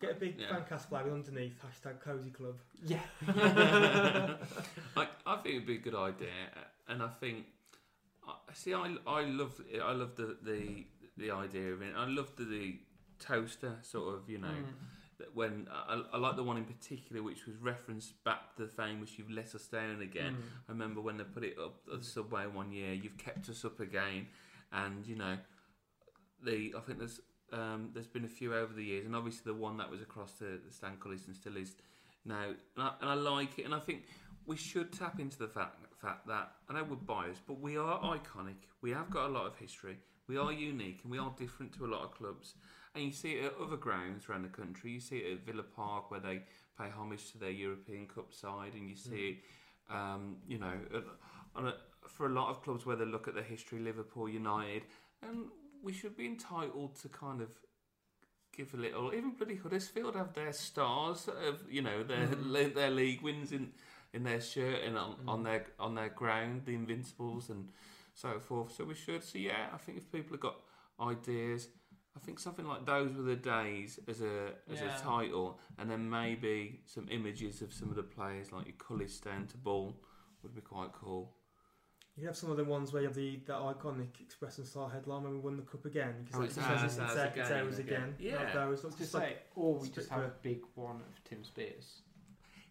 [0.00, 0.46] Get a big Yeah.
[0.56, 2.56] fancast flag underneath hashtag Cozy Club.
[2.84, 3.00] Yeah.
[4.96, 6.28] I, I think it'd be a good idea,
[6.88, 7.46] and I think
[8.26, 8.74] I see.
[8.74, 10.84] I, I love I love the, the
[11.16, 11.92] the idea of it.
[11.96, 12.78] I love the, the
[13.18, 14.64] toaster sort of you know Mm.
[15.18, 18.68] that when I, I like the one in particular which was referenced back to the
[18.68, 20.42] famous "You've let us down again." Mm.
[20.68, 22.92] I remember when they put it up at the subway one year.
[22.92, 24.26] You've kept us up again,
[24.72, 25.36] and you know
[26.44, 27.20] the I think there's
[27.52, 30.32] um, there's been a few over the years, and obviously the one that was across
[30.32, 31.76] the, the Stan Collison still is
[32.24, 34.04] now, and I, and I like it, and I think
[34.46, 38.00] we should tap into the fact fact that I know we're biased, but we are
[38.00, 38.66] iconic.
[38.82, 39.96] We have got a lot of history.
[40.28, 42.54] We are unique, and we are different to a lot of clubs.
[42.94, 44.92] And you see it at other grounds around the country.
[44.92, 46.42] You see it at Villa Park, where they
[46.78, 49.38] pay homage to their European Cup side, and you see
[49.90, 50.74] it, um, you know,
[51.56, 51.74] on a,
[52.06, 54.82] for a lot of clubs where they look at the history, Liverpool, United,
[55.22, 55.46] and
[55.82, 57.50] we should be entitled to kind of
[58.56, 59.12] give a little.
[59.14, 63.72] Even bloody Huddersfield have their stars of you know their le- their league wins in
[64.12, 65.28] in their shirt and on, Mm.
[65.28, 67.68] on their on their ground, the Invincibles and
[68.14, 68.72] so forth.
[68.72, 69.22] So we should.
[69.22, 70.60] So yeah, I think if people have got
[71.00, 71.68] ideas,
[72.16, 74.96] I think something like those were the days as a as Yeah.
[74.96, 79.10] a title, and then maybe some images of some of the players like your Cullis
[79.10, 80.00] stand to ball
[80.42, 81.34] would be quite cool.
[82.18, 84.90] You have some of the ones where you have the that iconic Express and Star
[84.90, 86.14] headline when we won the cup again.
[86.34, 87.94] Oh, Because it's it ours, says it's, ours it's, it's again, ours again.
[87.96, 88.14] again.
[88.18, 88.36] Yeah.
[88.36, 88.80] Like those.
[88.80, 91.44] I Looks just to like say, or we just have a big one of Tim
[91.44, 92.02] Spiers.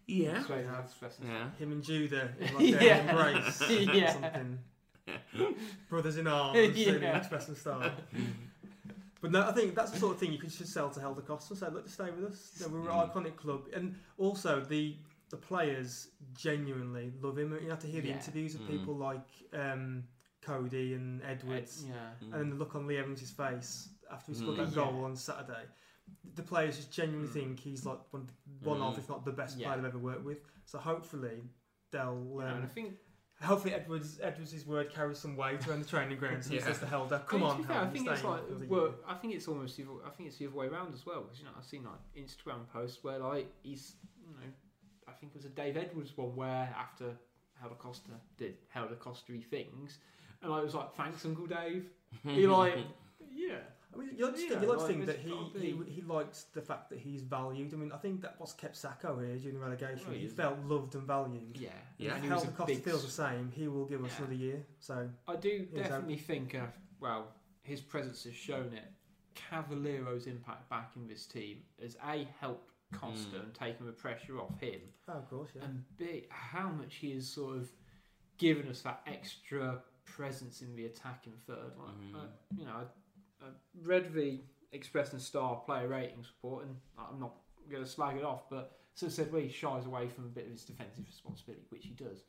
[0.06, 0.42] Yeah.
[0.44, 0.62] So Yeah.
[0.72, 1.50] that's best Yeah.
[1.58, 3.10] him and Judah in like Yeah.
[3.10, 4.12] embrace or Yeah.
[4.12, 4.58] something.
[5.88, 6.92] Brothers in arms, yeah.
[6.92, 7.16] Yeah.
[7.18, 7.90] Express and Star.
[9.20, 11.22] But no, I think that's the sort of thing you could just sell to Helder
[11.22, 12.52] Costa and say, look, just stay with us.
[12.60, 13.12] You know, we're an Mm.
[13.12, 13.62] iconic club.
[13.74, 14.94] And also, the
[15.30, 17.52] the players genuinely love him.
[17.62, 18.14] You have to hear the Yeah.
[18.16, 18.68] interviews of Mm.
[18.68, 20.04] people like um,
[20.40, 21.84] Coady and Edwards.
[21.86, 21.94] yeah.
[22.20, 22.22] Mm.
[22.22, 24.64] and then the look on Lee Evans' face after he scored Mm.
[24.64, 24.84] that Yeah.
[24.90, 25.66] goal on Saturday.
[26.34, 27.32] The players just genuinely Mm.
[27.32, 28.28] think he's like one,
[28.62, 28.98] one of, Mm.
[28.98, 29.66] if not the best Yeah.
[29.68, 30.38] player they've ever worked with.
[30.64, 31.42] So hopefully
[31.90, 32.14] they'll.
[32.24, 32.98] You know, and I Um, think
[33.42, 36.42] hopefully Edwards Edwards' word carries some weight around the training ground.
[36.44, 36.64] So he Yeah.
[36.64, 38.24] says to Helder, "Come I mean, on, to be fair, I Helder, think stay it's
[38.24, 40.46] like for the well, year." I think it's almost the other, I think it's the
[40.46, 43.52] other way around as well because you know I've seen like Instagram posts where like
[43.62, 44.46] he's you know I
[45.20, 47.06] think it was a Dave Edwards one where after
[47.60, 49.98] Helder Costa did Helder Costa things
[50.42, 51.86] and I was like thanks Uncle Dave.
[52.24, 52.74] He like
[53.34, 53.56] yeah
[53.94, 55.92] I mean, you like to Yeah, think, you like to like, think that he, he
[55.94, 57.72] he likes the fact that he's valued.
[57.72, 60.04] I mean, I think that what's kept Sako here during the relegation.
[60.06, 61.56] Well, he he's- felt loved and valued.
[61.58, 62.10] yeah Yeah.
[62.10, 64.18] If And Helder Costa big feels the same, he will give us Yeah.
[64.18, 64.66] another year.
[64.78, 66.66] So I do He's definitely think, uh,
[67.00, 67.28] well,
[67.62, 68.84] his presence has shown it.
[69.34, 73.42] Cavaleiro's impact back in this team has A, helped Costa Mm.
[73.44, 75.64] and taken the pressure off him, oh, of course, yeah.
[75.64, 77.70] and B, how much he has sort of
[78.38, 81.76] given us that extra presence in the attacking third.
[81.76, 82.14] Like, Mm.
[82.14, 82.86] uh, you know,
[83.42, 83.48] I, I
[83.82, 84.40] read the
[84.72, 87.34] Express and Star player ratings report, and I'm not
[87.70, 90.46] going to slag it off, but so said well, he shies away from a bit
[90.46, 92.24] of his defensive responsibility, which he does.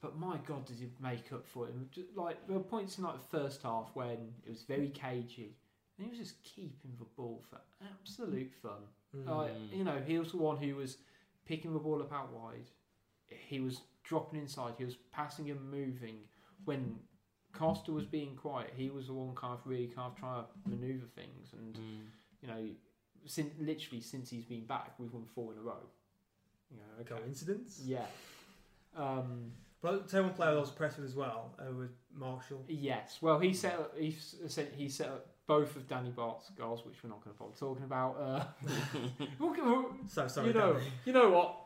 [0.00, 1.74] But my God, does he make up for it?
[2.16, 5.56] Like there were points in like the first half when it was very cagey,
[5.96, 8.82] and he was just keeping the ball for absolute fun.
[9.16, 9.26] Mm.
[9.28, 9.76] Like, Mm.
[9.78, 10.98] you know, he was the one who was
[11.44, 12.70] picking the ball up out wide.
[13.28, 14.74] He was dropping inside.
[14.78, 16.16] He was passing and moving.
[16.64, 16.98] When
[17.52, 20.48] Costa was being quiet, he was the one kind of really kind of trying to
[20.70, 21.52] manoeuvre things.
[21.52, 22.06] And Mm.
[22.40, 22.74] you know,
[23.26, 25.82] since literally since he's been back, we've won four in a row.
[26.70, 27.14] You know, okay.
[27.22, 27.82] Coincidence?
[27.84, 28.06] Yeah.
[28.96, 32.64] Um, But I'll tell one player I was impressed with as well uh, was Marshall.
[32.68, 33.20] yes.
[33.20, 36.84] Well, he set up, he s- said he set up both of Danny Batth's goals,
[36.86, 38.16] which we're not going to bother talking about.
[38.20, 38.44] Uh,
[39.38, 40.84] we'll we'll- So sorry, you know, Danny.
[41.04, 41.58] you know what?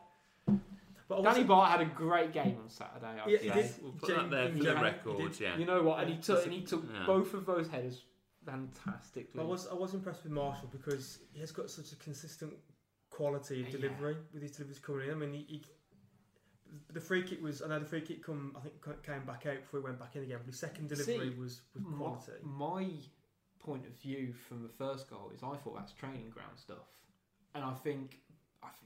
[1.09, 3.07] But Danny Bart had a great game on Saturday.
[3.23, 3.61] I'd yeah, say.
[3.61, 3.71] Did.
[3.81, 5.57] we'll put that there for Gen- the gen- record, yeah.
[5.57, 5.99] You know what?
[6.01, 7.05] And he took and he took Yeah.
[7.05, 8.01] both of those headers
[8.45, 9.39] fantastically.
[9.39, 12.53] I was I was impressed with Marshall because he has got such a consistent
[13.09, 13.77] quality of Yeah.
[13.77, 15.11] delivery with his deliveries coming in.
[15.13, 15.63] I mean, he, he
[16.91, 19.61] the free kick was I know the free kick come I think came back out
[19.61, 20.39] before he went back in again.
[20.39, 22.31] But his second delivery See, was was My- quality.
[22.43, 22.89] My,
[23.59, 26.87] point of view from the first goal is I thought that's training ground stuff,
[27.55, 28.19] and I think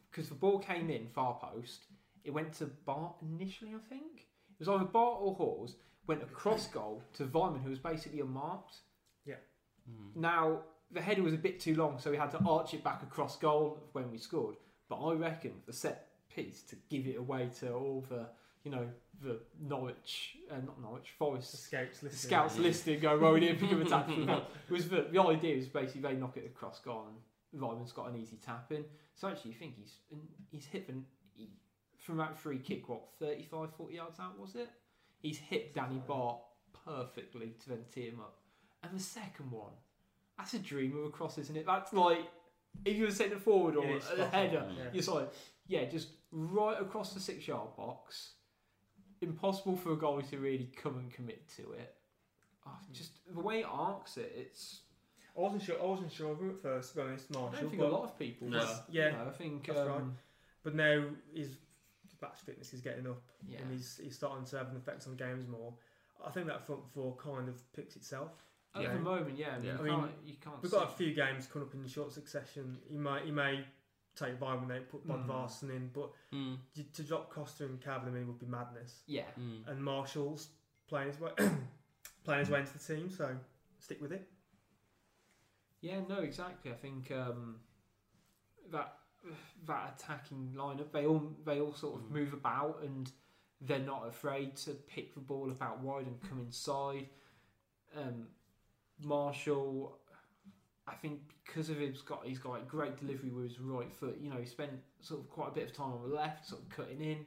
[0.10, 1.86] because the ball came in far post,
[2.24, 3.72] it went to Batth initially.
[3.72, 4.28] I think
[4.60, 5.76] it was either Batth or Hause
[6.08, 8.76] went across goal to Weimann, who was basically unmarked.
[9.90, 10.16] Mm.
[10.16, 13.02] Now the header was a bit too long, so we had to arch it back
[13.04, 14.58] across goal when we scored.
[14.90, 18.28] But I reckon the set piece to give it away to all the
[18.64, 18.88] you know
[19.22, 22.30] the Norwich, uh, not Norwich, The Forest scouts the listed.
[22.30, 24.44] scouts listed go, well, we didn't pick up a tactical goal.
[24.70, 28.10] It was the, the idea is basically they knock it across goal and Weimann's got
[28.10, 28.84] an easy tap in.
[29.16, 29.94] So actually, you think he's
[30.50, 30.94] he's hit the,
[31.36, 31.50] he,
[32.00, 34.70] from that free kick, what, 35, 40 yards out, was it?
[35.22, 36.40] He's hit Danny Batth
[36.86, 38.38] perfectly to then tee him up.
[38.84, 39.74] And the second one,
[40.38, 41.66] that's a dream of a cross, isn't it?
[41.68, 42.22] That's like,
[42.86, 44.84] if you were setting it forward or It is a spot header, yeah.
[44.86, 45.32] you're just like,
[45.68, 48.32] yeah, just right across the six yard box.
[49.22, 51.96] Impossible for a goalie to really come and commit to it.
[52.66, 54.82] Oh, just the way it arcs it, it's.
[55.38, 55.76] I wasn't sure.
[55.82, 56.92] I wasn't sure of him at first.
[56.92, 57.62] To be honest, I Marshall.
[57.62, 58.60] don't think a lot of people No.
[58.60, 58.80] were.
[58.90, 59.66] Yeah, you know, I think.
[59.68, 60.02] that's um, right.
[60.64, 61.04] but now
[61.34, 61.50] his
[62.22, 63.60] match fitness is getting up, Yeah.
[63.60, 65.74] and he's he's starting to have an effect on games more.
[66.26, 68.32] I think that front four kind of picks itself.
[68.76, 68.94] At Yeah.
[68.94, 69.72] the moment, yeah, I mean, Yeah.
[69.74, 70.12] you I mean, can't.
[70.26, 72.80] You can't We've see- got a few games coming up in short succession.
[72.88, 73.66] He might, he may
[74.26, 75.26] take Byron out, put Mm.
[75.28, 76.58] Bodvarsson in, but Mm.
[76.76, 79.04] to- to drop Costa and Cavaleiro in would be madness.
[79.08, 79.68] Yeah, Mm.
[79.68, 80.50] And Marshall's
[80.88, 81.34] playing his way
[82.24, 83.38] playing his way into the team, so
[83.80, 84.30] stick with it.
[85.82, 86.72] yeah, no, exactly.
[86.72, 87.60] I think um,
[88.70, 88.98] that
[89.66, 92.12] that attacking lineup, they all they all sort of Mm.
[92.12, 93.12] move about and
[93.62, 97.10] they're not afraid to pick the ball up out wide and come inside.
[97.96, 98.30] Um,
[99.00, 100.00] Marshall,
[100.88, 104.18] I think because of his got he's got like great delivery with his right foot.
[104.22, 106.62] You know, he spent sort of quite a bit of time on the left, sort
[106.62, 107.26] of cutting in.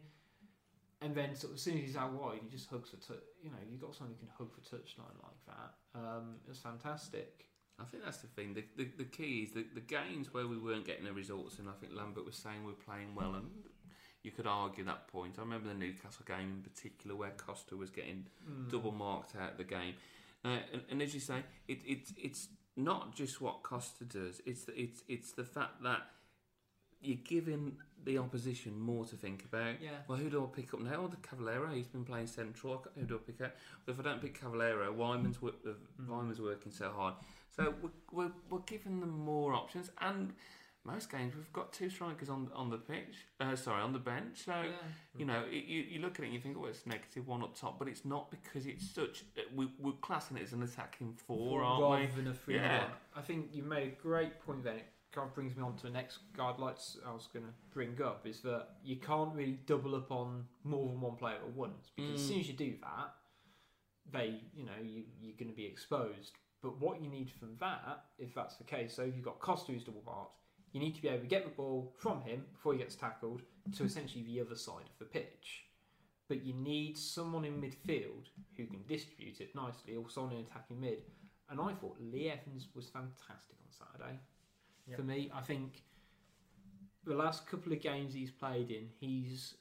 [1.00, 3.22] and then sort of as soon as he's out wide, he just hugs for touch.
[3.42, 5.98] You know, you've got someone who can hug for touchline like that.
[5.98, 7.46] Um, it was fantastic.
[7.78, 8.54] I think that's the thing.
[8.54, 11.68] The, the, the key is the, the games where we weren't getting the results, and
[11.68, 13.46] I think Lambert was saying we're playing well, and
[14.22, 15.34] you could argue that point.
[15.38, 18.70] I remember the Newcastle game in particular where Costa was getting Mm.
[18.70, 19.94] double marked out the game.
[20.44, 24.40] Uh, and, and as you say, it, it's it's not just what Costa does.
[24.46, 26.02] It's the, it's it's the fact that
[27.00, 29.80] you're giving the opposition more to think about.
[29.80, 29.90] Yeah.
[30.08, 31.02] Well, who do I pick up now?
[31.04, 31.68] Oh, the Cavaleiro.
[31.72, 32.84] He's been playing central.
[32.98, 33.54] Who do I pick up?
[33.86, 35.70] Well, if I don't pick Cavaleiro, Weimann's wo- uh,
[36.00, 36.08] Mm.
[36.08, 37.14] Weimann's working so hard.
[37.54, 40.32] So we're, we're, we're giving them more options, and
[40.84, 43.14] most games we've got two strikers on on the pitch.
[43.40, 44.44] Uh, sorry, on the bench.
[44.44, 44.70] So Yeah.
[45.16, 47.42] you know, it, you, you look at it and you think, oh, it's negative one
[47.42, 49.24] up top, but it's not because it's such.
[49.38, 52.22] uh, We, we're classing it as an attacking four, aren't rather we?
[52.22, 52.80] than a free Yeah.
[52.82, 52.90] one.
[53.16, 54.76] I think you made a great point then.
[54.76, 57.52] It kind of brings me on to the next guide lights I was going to
[57.72, 61.50] bring up is that you can't really double up on more than one player at
[61.54, 62.28] once because as Mm.
[62.28, 63.14] soon as you do that,
[64.12, 66.32] they, you know, you, you're going to be exposed.
[66.62, 69.72] But what you need from that, if that's the case, so if you've got Costa
[69.72, 70.32] who's double marked,
[70.74, 73.42] you need to be able to get the ball from him before he gets tackled
[73.76, 75.62] to essentially the other side of the pitch.
[76.28, 80.80] But you need someone in midfield who can distribute it nicely, or someone in attacking
[80.80, 81.04] mid.
[81.48, 84.18] And I thought Lee Evans was fantastic on Saturday.
[84.88, 84.98] Yep.
[84.98, 85.84] For me, I think
[87.04, 89.54] the last couple of games he's played in, he's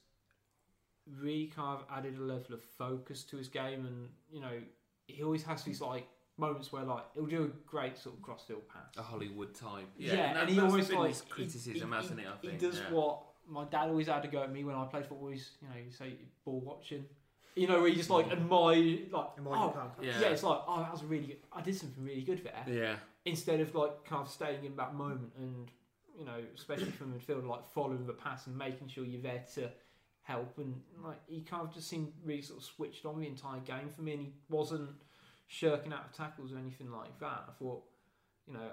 [1.20, 4.58] really kind of added a level of focus to his game, and you know,
[5.06, 8.62] he always has these like moments where like he'll do a great sort of crossfield
[8.68, 8.96] pass.
[8.96, 9.86] A Hollywood type.
[9.96, 12.30] Yeah, that- and he always been like his criticism, he, hasn't he, it?
[12.32, 12.94] I think he does yeah.
[12.94, 15.28] what my dad always had to go at me when I played football.
[15.28, 16.14] He's you know you say
[16.44, 17.04] ball watching,
[17.54, 18.32] you know where you just like mm.
[18.32, 19.90] admire like Am I oh.
[20.02, 20.12] Yeah.
[20.20, 20.28] yeah.
[20.28, 21.36] it's like oh that was really good.
[21.52, 24.94] I did something really good there Yeah, instead of like kind of staying in that
[24.94, 25.70] moment and
[26.18, 29.70] you know especially from midfield like following the pass and making sure you're there to
[30.22, 33.60] help and like he kind of just seemed really sort of switched on the entire
[33.60, 34.88] game for me and he wasn't
[35.46, 37.82] shirking out of tackles or anything like that I thought
[38.46, 38.70] you know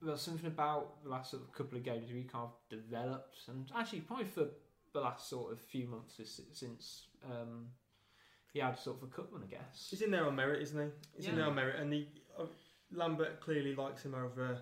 [0.00, 3.70] there's something about the last sort of couple of games he kind of developed and
[3.76, 4.46] actually probably for
[4.92, 6.16] the last sort of few months
[6.52, 7.68] since- um,
[8.52, 10.78] he had sort of a cup one I guess He's in there on merit, isn't
[10.78, 10.90] he?
[11.16, 12.44] He's in there on merit, and he, uh,
[12.92, 14.58] Lambert clearly likes him over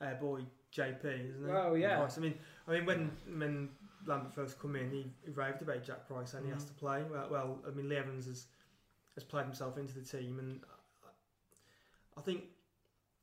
[0.00, 1.50] our boy JP, isn't he?
[1.52, 1.96] Oh, yeah.
[1.96, 2.18] Price.
[2.18, 2.34] I mean,
[2.68, 3.68] I mean when when
[4.06, 7.02] Lambert first come in, he, he raved about Jack Price and he has to play.
[7.10, 8.46] Well, well, I mean, Lee Evans has
[9.14, 10.60] has played himself into the team, and
[11.04, 11.08] I,
[12.18, 12.42] I think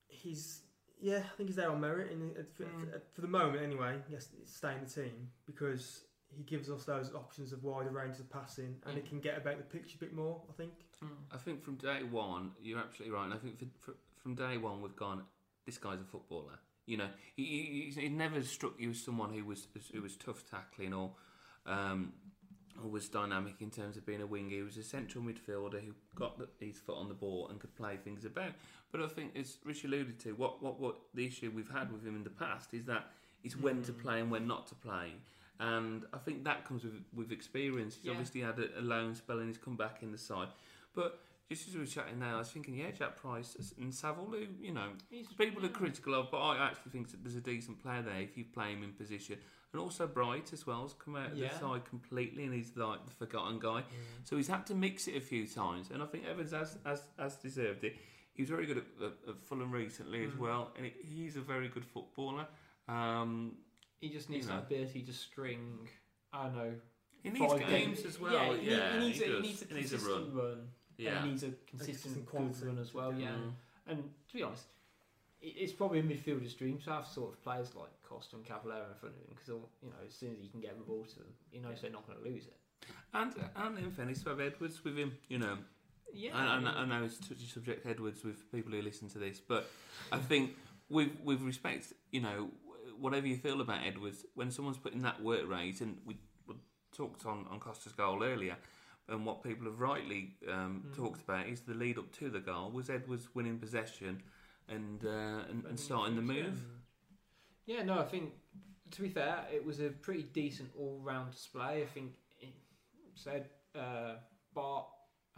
[0.08, 0.62] he's
[1.02, 2.92] yeah, I think he's there on merit, and for, Mm.
[2.92, 6.04] for, for the moment anyway, yes, stay in the team because.
[6.38, 9.10] He gives us those options of wider ranges of passing, and he Yeah.
[9.10, 10.44] can get about the pitch a bit more.
[10.48, 10.74] I think.
[11.32, 13.26] I think from day one, you're absolutely right.
[13.26, 15.24] And I think for, for, from day one, we've gone.
[15.66, 16.60] This guy's a footballer.
[16.86, 20.44] You know, he, he, he never struck you as someone who was who was tough
[20.48, 21.14] tackling or
[21.66, 22.29] um, or
[22.88, 24.50] was dynamic in terms of being a winger.
[24.58, 27.76] He was a central midfielder who got the, his foot on the ball and could
[27.76, 28.52] play things about.
[28.92, 32.06] But I think, as Rich alluded to, what, what, what the issue we've had with
[32.06, 33.08] him in the past is that
[33.44, 34.02] it's when to Mm.
[34.02, 35.14] play and when not to play.
[35.60, 37.96] And I think that comes with with experience.
[37.96, 38.12] He's Yeah.
[38.12, 40.48] obviously had a, a loan spell and he's come back in the side.
[40.96, 41.20] But
[41.50, 44.46] just as we were chatting now, I was thinking, yeah, Jack Price and Saville, who,
[44.62, 47.82] you know, He's- people are critical of, but I actually think that there's a decent
[47.82, 49.38] player there if you play him in position.
[49.72, 51.50] And also Bright as well has come out of Yeah.
[51.54, 53.84] the side completely and he's like the forgotten guy.
[54.24, 57.04] So he's had to mix it a few times, and I think Evans has has,
[57.20, 57.96] has deserved it.
[58.34, 60.40] He was very good at, at, at Fulham recently as Mm.
[60.40, 60.94] well, and he,
[61.24, 62.48] he's a very good footballer.
[62.88, 63.58] Um,
[64.02, 65.88] He just needs You that ability to string.
[66.34, 66.74] I don't know.
[67.22, 68.34] he needs five games as well.
[68.34, 70.46] Yeah, he, Yeah, he needs, he, a, he needs a He needs a consistent run.
[70.46, 70.68] run.
[70.98, 73.14] Yeah, And he needs a consistent consistent good run as well.
[73.14, 73.30] Yeah.
[73.30, 73.54] Mm.
[73.88, 74.66] And to be honest,
[75.42, 78.96] it's probably a midfielder's dream to have sort of players like Costa and Cavaleiro in
[79.00, 79.50] front of him because
[79.84, 81.92] you know as soon as he can get the ball to them, he knows they're
[81.92, 82.58] not going to lose it.
[83.14, 85.58] and and in fairness to have Edwards with him, you know.
[86.12, 86.32] Yeah.
[86.36, 89.20] I, I, know- I know it's a touchy subject, Edwards, with people who listen to
[89.20, 89.70] this, but
[90.12, 90.56] I think
[90.90, 92.50] with with respect, you know,
[93.00, 96.56] whatever you feel about Edwards, when someone's putting that work rate, and we, we
[96.98, 98.56] talked on on Costa's goal earlier,
[99.08, 100.96] and what people have rightly um, Mm.
[100.96, 104.24] talked about is the lead up to the goal was Edwards winning possession
[104.68, 106.60] and uh, and, and starting the move.
[107.70, 108.32] Yeah, no, I think
[108.90, 111.84] to be fair, it was a pretty decent all-round display.
[111.84, 112.56] I think it
[113.14, 113.46] said
[113.76, 114.16] uh,
[114.56, 114.88] Batth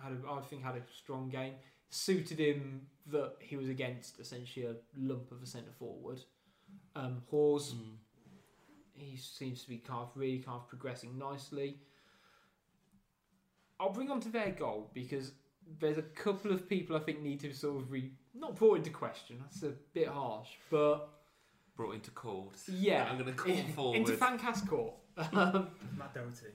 [0.01, 1.55] had, a, I think, had a strong game.
[1.89, 6.21] Suited him that he was against essentially a lump of a centre forward.
[6.95, 7.97] Um, Hause, Mm.
[8.93, 11.79] he seems to be kind of really kind of progressing nicely.
[13.77, 15.33] I'll bring on to their goal because
[15.79, 18.89] there's a couple of people I think need to sort of re not brought into
[18.89, 19.35] question.
[19.41, 21.09] That's a bit harsh, but
[21.75, 22.55] Brought into court.
[22.67, 23.97] yeah, I'm going to call in- forward.
[23.97, 24.93] into Fancast court.
[25.33, 25.67] Um,
[25.97, 26.47] Matt Doherty.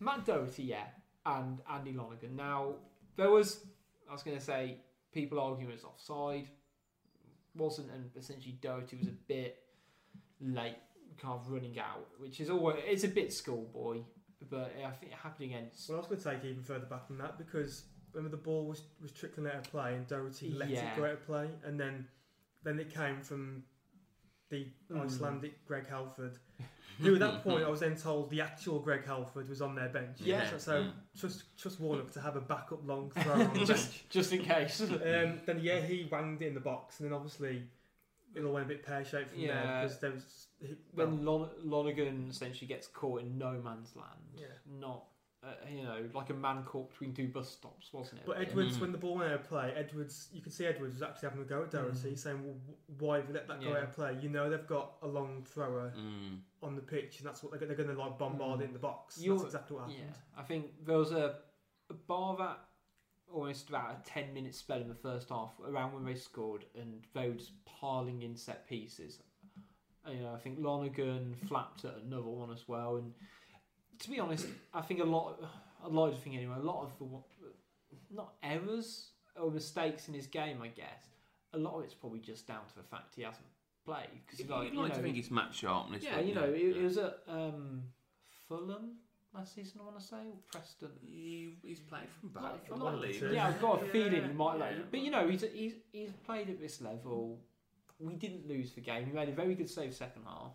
[0.00, 0.84] Matt Doherty, yeah,
[1.26, 2.36] and Andy Lonergan.
[2.36, 2.74] Now
[3.16, 3.64] there was,
[4.08, 4.78] I was going to say,
[5.12, 6.48] people arguing it's offside,
[7.56, 9.58] wasn't, and essentially Doherty was a bit
[10.40, 10.76] late,
[11.20, 14.00] kind of running out, which is always it's a bit schoolboy,
[14.50, 15.88] but I think it happened against.
[15.88, 18.42] Well, I was going to take it even further back than that because remember the
[18.42, 20.92] ball was, was trickling out of play and Doherty let Yeah.
[20.92, 22.06] it go out of play and then
[22.64, 23.62] then it came from
[24.50, 25.02] the Mm.
[25.04, 26.38] Icelandic Greg Halford,
[27.00, 29.88] who at that point I was then told the actual Greg Halford was on their
[29.88, 30.18] bench.
[30.20, 30.48] Yeah.
[30.50, 30.92] So, so Mm.
[31.18, 33.66] trust trust Warnock to have a backup long throw on the bench.
[33.66, 34.80] just just in case.
[34.80, 37.66] Um, then yeah, he wanged it in the box, and then obviously
[38.34, 39.82] it all went a bit pear shaped from there Yeah.
[39.82, 44.34] because there was he, well, when Lon- Lonergan essentially gets caught in no man's land,
[44.36, 44.46] Yeah.
[44.66, 45.04] not
[45.46, 48.26] uh, you know like a man caught between two bus stops, wasn't it?
[48.26, 48.80] But Edwards, Mm.
[48.80, 51.42] when the ball went out of play, Edwards, you could see Edwards was actually having
[51.42, 52.18] a go at Doherty, Mm.
[52.18, 52.56] saying, "Well,
[52.98, 53.76] why have you let that go Yeah.
[53.78, 54.18] out of play?
[54.20, 56.40] You know they've got a long thrower Mm.
[56.62, 58.78] on the pitch, and that's what they're, they're going to like bombard it in the
[58.78, 59.20] box.
[59.20, 59.98] You're- that's exactly what happened.
[59.98, 60.24] yeah, happened.
[60.36, 61.40] I think there was a,
[61.90, 62.58] a bar that
[63.32, 67.04] almost about a ten minute spell in the first half around when they scored, and
[67.14, 69.20] they were just piling in set pieces.
[70.06, 73.14] You know, I think Lonergan flapped at another one as well, and
[74.00, 75.40] to be honest, I think a lot,
[75.84, 77.06] I'd like to think anyway, a lot of the
[78.14, 81.04] not errors or mistakes in his game, I guess.
[81.52, 83.46] A lot of it's probably just down to the fact he hasn't
[83.84, 86.02] played because You'd like, like, you know, to think it's match sharpness.
[86.02, 86.80] yeah, you know, it, Yeah.
[86.80, 87.82] it was at um,
[88.48, 88.96] Fulham
[89.34, 89.80] last season.
[89.80, 90.90] I want to say or Preston.
[91.04, 92.72] He, he's played from Like, back.
[92.74, 93.22] I not- believe.
[93.32, 93.48] Yeah.
[93.48, 94.72] I've got a Yeah, feeling he might like.
[94.76, 94.82] yeah.
[94.90, 97.38] But you know, he's he's he's played at this level.
[98.00, 99.06] We didn't lose the game.
[99.06, 100.52] He made a very good save second half.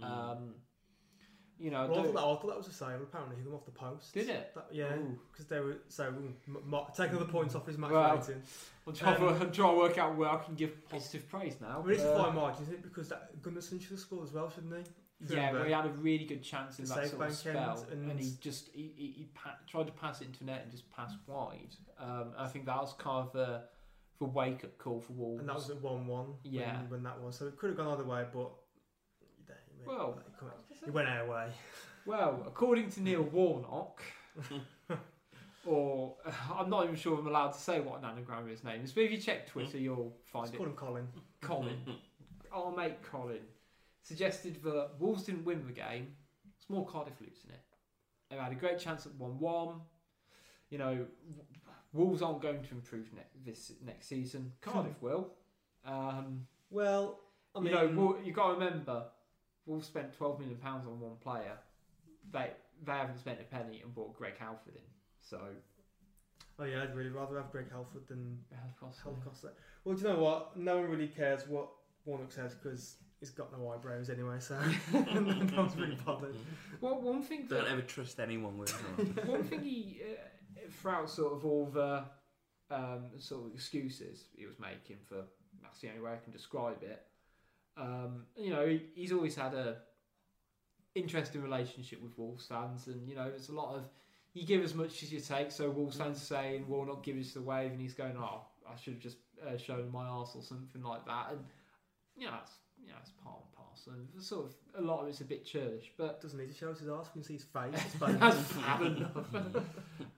[0.00, 0.04] Mm.
[0.04, 0.54] Um,
[1.60, 3.00] you know, Well, I, thought that, I thought that was a save.
[3.02, 4.14] Apparently, he them off the post.
[4.14, 4.52] did it?
[4.54, 4.92] That, yeah,
[5.32, 8.42] because they were so mm, m- m- take other points off his match Well, rating.
[8.86, 11.56] I'm trying, Um, to, I'm trying to work out where I can give positive praise
[11.60, 11.82] now.
[11.82, 12.82] Mean, it's a fine margin, isn't it?
[12.82, 15.34] Because that Gunnarsson should have scored as well, shouldn't he?
[15.34, 18.08] Yeah, but he had a really good chance in The that sort of spell, and,
[18.10, 20.88] and- he just he, he, he pa- tried to pass it into net and just
[20.92, 21.74] passed wide.
[21.98, 23.62] Um, I think that was kind of the
[24.20, 25.40] the wake up call for Wolves.
[25.40, 26.34] and that was at one-one.
[26.44, 26.76] Yeah.
[26.82, 27.36] when, when that was.
[27.36, 28.50] So it could have gone either way, but
[29.86, 30.18] Well,
[30.84, 31.48] he went our way.
[32.06, 34.00] Well, according to Neil Warnock,
[35.66, 36.14] or
[36.56, 38.92] I'm not even sure I'm allowed to say what an anagram of his name is,
[38.92, 40.58] but if you check Twitter, you'll find Let's it.
[40.58, 41.08] call him Colin.
[41.40, 41.76] Colin,
[42.52, 43.40] our mate Colin,
[44.02, 46.08] suggested that Wolves didn't win the game.
[46.58, 47.60] It's more Cardiff losing it.
[48.30, 49.80] They had a great chance at one-one.
[50.70, 51.06] You know,
[51.92, 54.52] Wolves aren't going to improve ne- this next season.
[54.60, 55.32] Cardiff will.
[55.86, 57.20] Um, Well,
[57.54, 59.04] I mean, you know, Wol- you got to remember,
[59.68, 61.58] Wolves spent twelve million pounds on one player.
[62.32, 62.50] They
[62.84, 64.82] they haven't spent a penny and bought Greg Halford in.
[65.20, 65.38] So
[66.58, 69.14] oh yeah, I'd really rather have Greg Halford than yeah, possibly.
[69.22, 69.54] Held
[69.84, 70.56] Well, do you know what?
[70.56, 71.68] No one really cares what
[72.04, 74.58] Warnock says because he's got no eyebrows anyway, so
[74.92, 76.34] no one's really bothered.
[76.80, 78.70] well, one thing Don't that ever trust anyone with
[79.26, 82.04] one thing he uh, throughout sort of all the
[82.70, 85.24] um, sort of excuses he was making for
[85.62, 87.04] that's the only way I can describe it.
[87.78, 89.76] Um, you know, he, he's always had a
[90.94, 93.84] interesting relationship with Wolves fans, and you know, there's a lot of
[94.34, 95.50] you give as much as you take.
[95.50, 98.42] So Wolves fans are saying, "Will not give us the wave," and he's going, "Oh,
[98.68, 101.40] I should have just uh, shown my ass or something like that." And
[102.16, 103.92] you know, that's you know, it's part and parcel.
[103.92, 106.70] And sort of a lot of it's a bit churlish, but Doesn't need to show
[106.70, 107.06] us his ass.
[107.14, 107.74] We can see his face.
[107.86, 108.18] It's fine.
[108.18, 109.16] that's bad enough.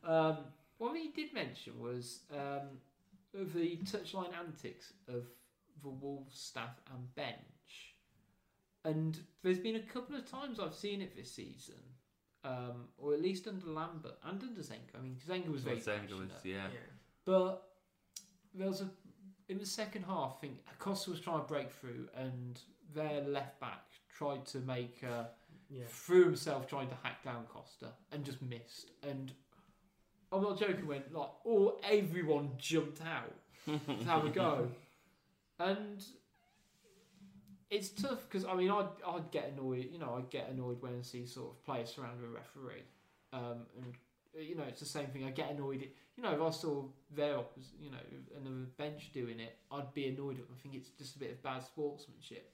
[0.04, 0.36] um,
[0.78, 2.68] one thing he did mention was um,
[3.38, 5.24] of the touchline antics of
[5.82, 7.36] the Wolves staff and bench.
[8.84, 11.82] And there's been a couple of times I've seen it this season,
[12.44, 14.96] um, or at least under Lambert and under Zenga.
[14.98, 16.40] I mean, Zenga was very Zenga was, passionate.
[16.44, 16.66] yeah.
[17.26, 17.62] But
[18.54, 18.90] there was a
[19.50, 20.36] in the second half.
[20.38, 22.58] I think Acosta was trying to break through, and
[22.94, 23.84] their left back
[24.16, 25.24] tried to make uh,
[25.68, 25.84] yeah.
[25.88, 28.92] threw himself trying to hack down Costa and just missed.
[29.02, 29.32] And
[30.32, 30.86] I'm not joking.
[30.86, 33.34] When like all everyone jumped out
[33.66, 34.68] to have a go,
[35.60, 36.04] and
[37.70, 39.88] it's tough because I mean I'd I'd get annoyed.
[39.92, 42.82] You know I'd get annoyed when I see sort of players surrounding a referee,
[43.32, 43.94] um, and
[44.36, 45.24] uh, you know it's the same thing.
[45.24, 45.88] I get annoyed.
[46.16, 46.84] You know if I saw
[47.14, 47.36] their
[47.80, 47.98] you know
[48.36, 50.38] another bench doing it, I'd be annoyed.
[50.38, 50.44] at.
[50.52, 52.52] I think it's just a bit of bad sportsmanship.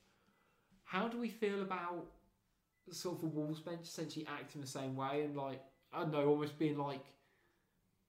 [0.85, 2.07] How do we feel about
[2.91, 5.61] sort of the Wolves bench essentially acting the same way and like
[5.93, 7.05] I don't know, almost being like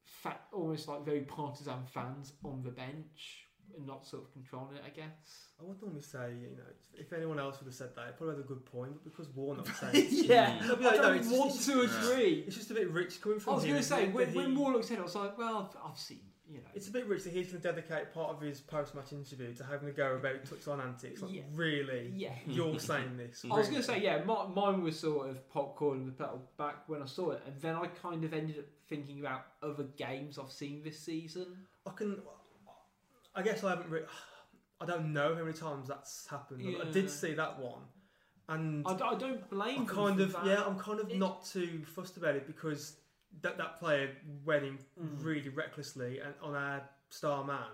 [0.04, 3.47] fat, almost like very partisan fans on the bench
[3.86, 4.84] not sort of controlling it.
[4.86, 5.48] I guess.
[5.60, 6.64] I would normally say, you know,
[6.94, 9.28] if anyone else would have said that, it probably had a good point, but because
[9.36, 12.44] Warnock said it, yeah, be I no, don't it's want just- to agree.
[12.46, 14.56] it's just a bit rich coming from I was going to say when, when he-
[14.58, 17.24] Warlock said it, I was like, well, I've, seen you know, It's a bit rich
[17.24, 20.44] that he's going to dedicate part of his post-match interview to having a go about
[20.46, 21.22] touchline antics.
[21.22, 21.42] Like, Yeah.
[21.54, 22.12] really?
[22.16, 22.36] yeah.
[22.46, 23.44] You're saying this?
[23.44, 26.88] I was going to say, yeah, my, mine was sort of popcorn with pedal back
[26.88, 30.38] when I saw it, and then I kind of ended up thinking about other games
[30.40, 31.58] I've seen this season.
[31.86, 32.18] I can.
[33.38, 33.90] I guess I haven't.
[33.90, 34.02] Re-
[34.82, 36.62] I don't know how many times that's happened.
[36.66, 37.82] I- I did see that one,
[38.50, 40.46] and I, d- I don't blame I'm them kind for of that.
[40.46, 40.64] yeah.
[40.66, 42.98] I'm kind of It- not too fussed about it because
[43.42, 45.24] that that player went in Mm.
[45.24, 47.70] really recklessly and on our star man,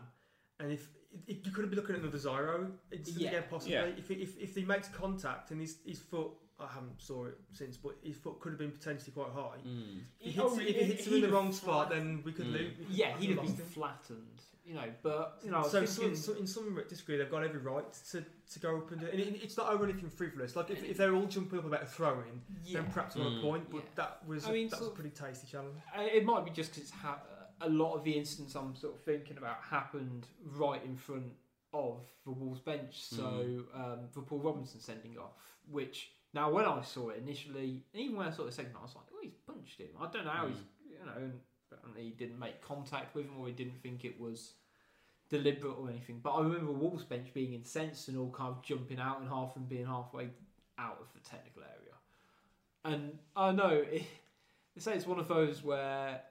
[0.59, 0.89] and if.
[1.27, 3.29] if you could have been looking at another Zyro instead Yeah.
[3.29, 3.73] again, possibly.
[3.75, 3.85] Yeah.
[3.85, 7.37] If, he- if if he makes contact and his his foot, I haven't saw it
[7.51, 9.59] since, but his foot could have been potentially quite high.
[9.65, 10.01] Mm.
[10.19, 12.31] If he Oh, hits, if he hits him in the have wrong spot, then we
[12.31, 12.53] could Mm.
[12.53, 12.73] lose.
[12.89, 14.85] Yeah, he'd have been flattened, you know.
[15.01, 18.23] But you know, so, thinking, some, some, in some degree, they've got every right to,
[18.51, 19.13] to go up and do it.
[19.13, 20.55] And it, it's not over anything frivolous.
[20.55, 22.23] Like if, if they're all jumping up about a throw
[22.63, 23.41] yeah, then perhaps on a Mm.
[23.41, 23.69] point.
[23.69, 23.83] But Yeah.
[23.95, 25.75] that was I mean, that was a pretty tasty challenge.
[25.97, 27.21] Uh, it might be just because ha-
[27.61, 31.31] a lot of the incidents I'm sort of thinking about happened right in front
[31.73, 33.03] of the Wolves bench.
[33.05, 33.65] So Mm.
[33.79, 35.31] um, the Paul Robinson sending off,
[35.69, 38.81] which now when I saw it initially, and even when I saw the second I
[38.83, 39.89] was like, oh, he's punched him.
[39.99, 40.49] I don't know how Mm.
[40.49, 40.59] he's,
[40.89, 41.39] you know, and
[41.73, 44.53] apparently he didn't make contact with him or he didn't think it was
[45.29, 46.19] deliberate or anything.
[46.21, 49.55] But I remember Wolves bench being incensed and all kind of jumping out and half
[49.55, 50.29] and being halfway
[50.77, 51.93] out of the technical area.
[52.85, 54.05] And I know they
[54.77, 56.21] say it's one of those where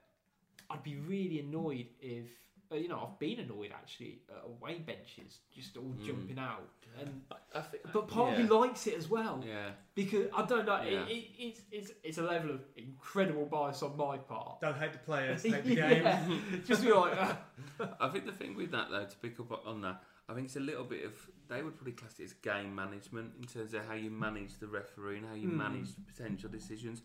[0.70, 2.26] I'd be really annoyed if
[2.72, 6.06] uh, you know I've been annoyed actually at away benches just all Mm.
[6.06, 6.68] jumping out,
[7.00, 8.44] and I, I think, but part yeah.
[8.44, 9.70] of me likes it as well Yeah.
[9.94, 11.04] because I don't know Yeah.
[11.06, 14.60] it, it, it's it's it's a level of incredible bias on my part.
[14.60, 16.62] Don't hate the players, hate the game.
[16.66, 19.80] Just be like, uh, I think the thing with that though, to pick up on
[19.82, 21.14] that, I think it's a little bit of
[21.48, 24.66] they would probably class it as game management in terms of how you manage the
[24.68, 25.56] referee and how you Mm.
[25.56, 27.02] manage potential decisions.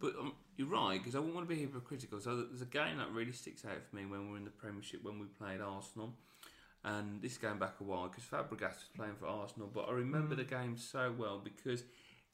[0.00, 2.20] But um, you're right because I wouldn't want to be hypocritical.
[2.20, 4.50] So there's a game that really sticks out for me when we were in the
[4.50, 6.14] Premiership when we played Arsenal,
[6.84, 9.70] and this is going back a while because Fabregas was playing for Arsenal.
[9.72, 10.38] But I remember Mm.
[10.38, 11.84] the game so well because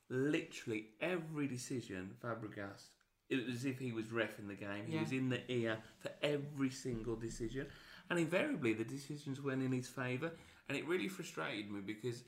[0.09, 2.91] literally every decision Fabregas.
[3.29, 4.87] It was as if he was ref in the game.
[4.87, 5.01] He Yeah.
[5.01, 7.67] was in the ear for every single decision.
[8.09, 10.33] And invariably, the decisions went in his favour,
[10.69, 12.23] and it really frustrated me because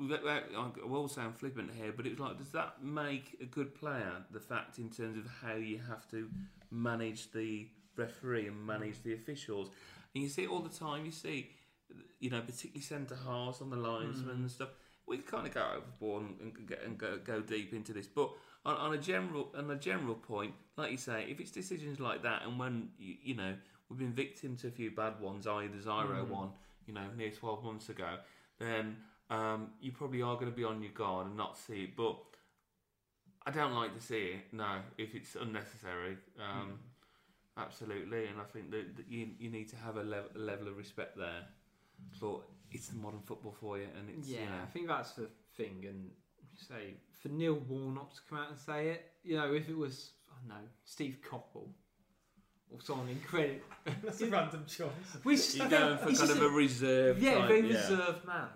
[0.00, 0.42] I
[0.84, 4.12] will sound flippant here, but it was like, does that make a good player?
[4.30, 6.28] The fact in terms of how you have to
[6.70, 7.66] manage the
[7.96, 9.70] referee and manage the officials,
[10.14, 11.04] and you see it all the time.
[11.04, 11.50] You see,
[12.20, 14.40] you know, particularly centre halves on the linesmen Mm.
[14.40, 14.70] and stuff.
[15.06, 18.30] We kind of go overboard and, and, go- and go, go deep into this, but
[18.64, 22.22] on, on a general on a general point, like you say, if it's decisions like
[22.22, 23.54] that, and when you, you know
[23.90, 25.66] we've been victim to a few bad ones, i.e.
[25.68, 26.28] the Zyro Mm.
[26.28, 26.50] one,
[26.86, 28.16] you know, near twelve months ago,
[28.58, 28.96] then
[29.34, 31.96] um, you probably are going to be on your guard and not see it.
[31.96, 32.16] But
[33.46, 34.52] I don't like to see it.
[34.52, 36.78] No, if it's unnecessary, um,
[37.58, 38.26] absolutely.
[38.26, 40.76] And I think that, that you you need to have a, level a level of
[40.76, 41.44] respect there.
[42.20, 45.12] But it's the modern football for you, and it's yeah, you know, I think that's
[45.12, 45.84] the thing.
[45.88, 46.10] And
[46.56, 50.10] say for Neil Warnock to come out and say it, you know, if it was
[50.30, 51.68] I don't know Steve Coppell
[52.70, 53.60] or someone incredible,
[54.02, 54.88] That's a random choice.
[55.22, 57.22] we just, you're I going think for kind of a reserve.
[57.22, 57.76] yeah, type, very yeah.
[57.76, 58.48] reserved man.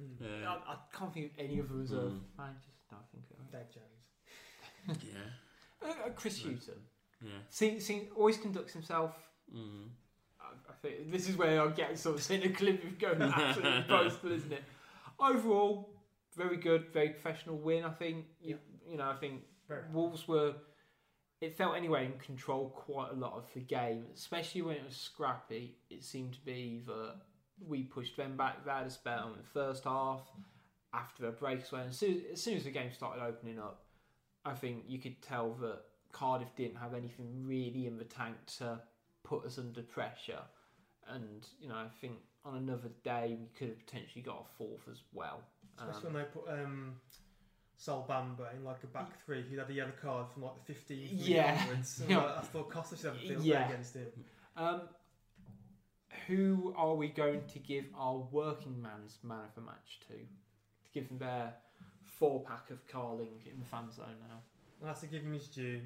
[0.00, 0.20] Mm.
[0.20, 0.48] Yeah.
[0.48, 2.20] I, I can't think of any other reserve Mm.
[2.38, 2.54] man.
[2.64, 3.52] Just don't think of it.
[3.52, 5.02] Dave Jones.
[5.12, 6.54] yeah, Uh, uh, Chris Right.
[6.54, 6.80] Hughton.
[7.22, 7.30] yeah.
[7.50, 9.14] See, see, always conducts himself.
[9.54, 9.88] Mm.
[10.40, 13.84] I, I think this is where I'm getting sort of cynical if you're going absolutely
[13.88, 14.64] boastful, isn't it?
[15.20, 15.90] Overall,
[16.36, 17.84] very good, very professional win.
[17.84, 20.54] I think you, you know, I think Very Wolves were.
[21.40, 24.96] It felt anyway in control quite a lot of the game, especially when it was
[24.96, 25.76] scrappy.
[25.90, 27.16] It seemed to be that
[27.66, 28.64] we pushed them back.
[28.64, 30.20] They had a spell in the first half.
[30.94, 31.86] After a break, as well.
[31.88, 33.84] As soon, as soon as the game started opening up,
[34.44, 35.78] I think you could tell that
[36.12, 38.78] Cardiff didn't have anything really in the tank to
[39.24, 40.42] put us under pressure.
[41.08, 44.86] And you know, I think on another day we could have potentially got a fourth
[44.90, 45.40] as well.
[45.78, 47.00] Especially Um, when they put um,
[47.78, 50.74] Sol Bamba in like a back three who had a yellow card from like the
[50.74, 51.58] 15th minute Yeah.
[51.62, 52.00] onwards.
[52.06, 53.66] And, like, I thought Costa should have a field Yeah.
[53.70, 54.08] against him.
[54.58, 54.82] Um,
[56.26, 60.14] who are we going to give our working man's man of the match to?
[60.14, 61.54] To give them their
[62.18, 64.38] four pack of Carling in the fan zone now.
[64.80, 65.80] And I have to give him his due.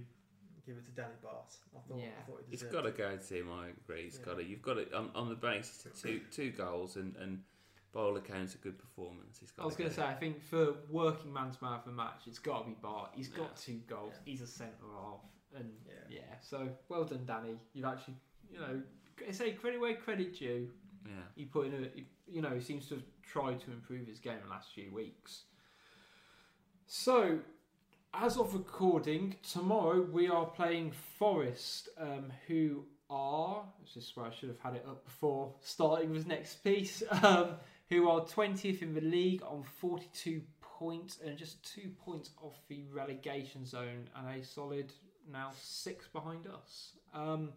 [0.66, 1.58] Give it to Danny Batth.
[1.76, 2.06] I thought, Yeah.
[2.18, 3.50] I thought he It's deserved got to go to him.
[3.52, 4.02] I agree.
[4.02, 4.24] It's Yeah.
[4.24, 4.44] got to.
[4.44, 7.44] You've got it on, on the basis of two two goals and and
[7.92, 9.38] by all accounts a good performance.
[9.42, 10.02] It's got I was going to go.
[10.02, 13.10] say, I think for working man's man of the match, it's got to be Batth.
[13.14, 13.56] He's got Yeah.
[13.74, 14.12] two goals.
[14.16, 14.32] Yeah.
[14.32, 15.20] He's a centre half,
[15.54, 15.94] and Yeah.
[16.18, 16.40] yeah.
[16.40, 17.60] So well done, Danny.
[17.72, 18.16] You've actually,
[18.52, 18.82] you know,
[19.32, 20.68] say credit where credit due.
[21.04, 21.12] Yeah.
[21.34, 24.18] He put in a, he- you know, he seems to have tried to improve his
[24.18, 25.42] game in the last few weeks.
[26.86, 27.38] So,
[28.14, 34.30] as of recording, tomorrow we are playing Forest, um, who are, this is where I
[34.34, 37.50] should have had it up before starting with next piece, um,
[37.88, 42.82] who are 20th in the league on 42 points and just two points off the
[42.92, 44.92] relegation zone and a solid
[45.30, 46.92] now six behind us.
[47.14, 47.50] Um,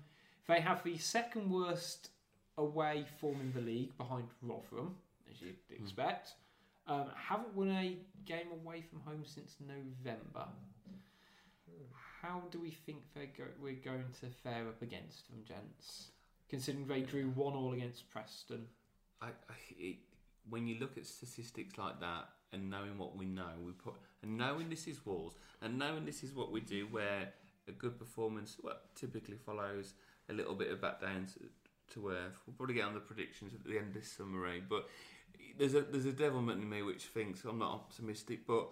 [0.50, 2.10] they have the second worst
[2.58, 4.96] away form in the league behind Rotherham,
[5.32, 6.34] as you'd expect.
[6.88, 7.96] Um, haven't won a
[8.26, 10.50] game away from home since November.
[12.22, 16.08] How do we think they go, we're going to fare up against them, gents?
[16.50, 18.66] Considering they drew one all against Preston.
[19.22, 19.98] I, I, it,
[20.50, 23.94] when you look at statistics like that and knowing what we know, we put
[24.24, 27.30] and knowing this is Wolves and knowing this is what we do, where
[27.68, 29.94] a good performance well, typically follows
[30.30, 32.40] a little bit of back down to, to earth.
[32.46, 34.88] We'll probably get on the predictions at the end of this summary, but
[35.58, 38.70] there's a there's a devilment in me which thinks I'm not optimistic, but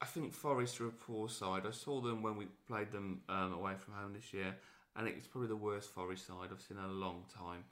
[0.00, 1.62] I think Forest are a poor side.
[1.66, 4.54] I saw them when we played them um, away from home this year,
[4.96, 7.64] and it's probably the worst Forest side I've seen in a long time.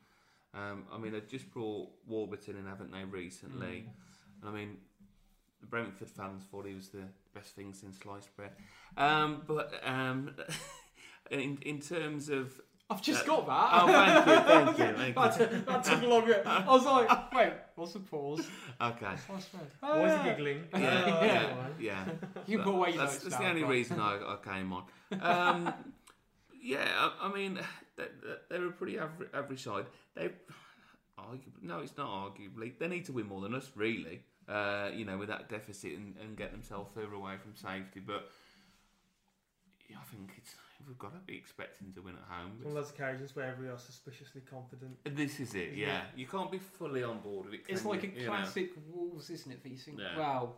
[0.54, 3.86] Um, I mean, they've just brought Warburton in, haven't they, recently?
[4.40, 4.76] And I mean,
[5.60, 8.52] the Brentford fans thought he was the best thing since sliced bread.
[8.96, 10.34] Um, but um,
[11.30, 12.60] in in terms of
[12.90, 13.68] I've just Uh, got that.
[13.72, 15.46] oh, thank you, thank you, thank that, you.
[15.56, 16.42] took, that took longer.
[16.44, 18.46] I was like, wait, what's the pause?
[18.80, 19.06] Okay.
[19.28, 19.58] What's the?
[19.80, 20.64] Why is he giggling?
[20.74, 22.04] Yeah, Oh, yeah, yeah.
[22.46, 23.70] You put away your that's, notes that's now, the only right.
[23.70, 24.84] reason I, I came on.
[25.20, 25.74] Um,
[26.62, 27.58] yeah, I, I mean,
[27.96, 28.04] they,
[28.50, 29.86] they're a pretty average, average side.
[30.14, 30.30] They,
[31.18, 32.78] arguably, no, it's not arguably.
[32.78, 34.20] They need to win more than us, really.
[34.48, 38.00] Uh, you know, with that deficit and, and get themselves further away from safety.
[38.04, 38.28] But
[39.88, 40.54] yeah, I think it's
[40.86, 42.52] we've got to be expecting to win at home.
[42.62, 44.96] One of those occasions where we are suspiciously confident.
[45.04, 45.98] This is it, Isn't yeah.
[45.98, 46.04] it?
[46.16, 47.60] You can't be fully on board with it.
[47.68, 48.12] It's like you?
[48.16, 48.32] a You know?
[48.32, 49.62] classic Wolves, isn't it?
[49.62, 50.16] That you think, Yeah.
[50.18, 50.56] well,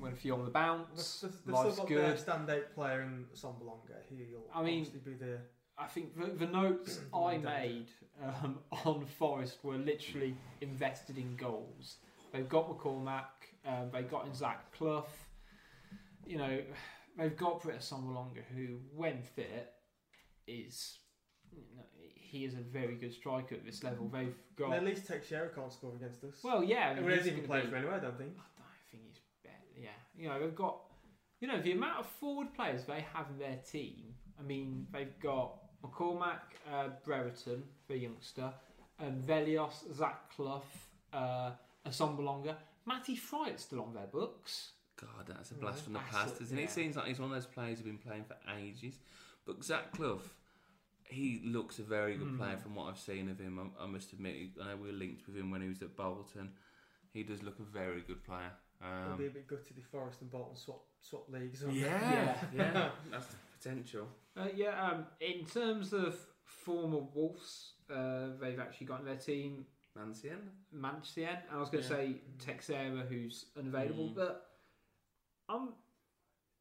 [0.00, 2.16] went a few on the bounce, They've, they've life's still good.
[2.16, 3.96] standout player in Assombalonga.
[4.08, 5.38] He'll I mean- obviously be the
[5.76, 7.88] I think the, the notes I made
[8.22, 11.96] um, on Forest were literally invested in goals.
[12.32, 13.24] They've got McCormack,
[13.66, 15.06] um, they got in Zach Clough.
[16.26, 16.60] You know,
[17.18, 19.72] they've got Britt Assombalonga, who, when fit,
[20.46, 20.98] is
[21.52, 21.82] you know,
[22.14, 24.08] he is a very good striker at this level.
[24.08, 26.34] They've got At least Teixeira can't score against us.
[26.42, 26.94] well, yeah.
[26.96, 28.32] I mean, he's even played be- for anyway, I don't think.
[28.36, 29.56] I don't think he's better.
[29.80, 30.80] Yeah, you know they've got,
[31.40, 34.14] you know, the amount of forward players they have in their team.
[34.38, 35.52] I mean, they've got
[35.84, 36.40] McCormack,
[36.72, 38.52] uh, Brereton, the youngster,
[38.98, 40.62] and Vellios, Zach Clough,
[41.12, 41.52] uh,
[41.86, 42.56] Assombalonga.
[42.86, 44.72] Matty Fryatt's still on their books.
[45.00, 46.60] God, that's a Yeah, blast from the that's past, it, isn't it?
[46.60, 46.66] yeah.
[46.66, 48.98] It seems like he's one of those players who've been playing for ages.
[49.46, 50.20] But Zach Clough,
[51.04, 52.38] he looks a very good Mm.
[52.38, 53.72] player from what I've seen of him.
[53.78, 55.96] I, I must admit, I know we were linked with him when he was at
[55.96, 56.52] Bolton.
[57.12, 58.52] He does look a very good player.
[58.82, 61.62] I'll be a Um, bit gutted if Forest and Bolton swap swap leagues.
[61.64, 64.08] on yeah, yeah, that's the potential.
[64.36, 69.66] Uh, yeah, um, in terms of former Wolves, uh, they've actually got in their team
[69.94, 70.50] Mancienne?
[70.72, 71.96] Mancienne, and I was going to Yeah.
[71.96, 74.14] say Teixeira, who's unavailable, Mm.
[74.16, 74.50] but
[75.48, 75.74] um,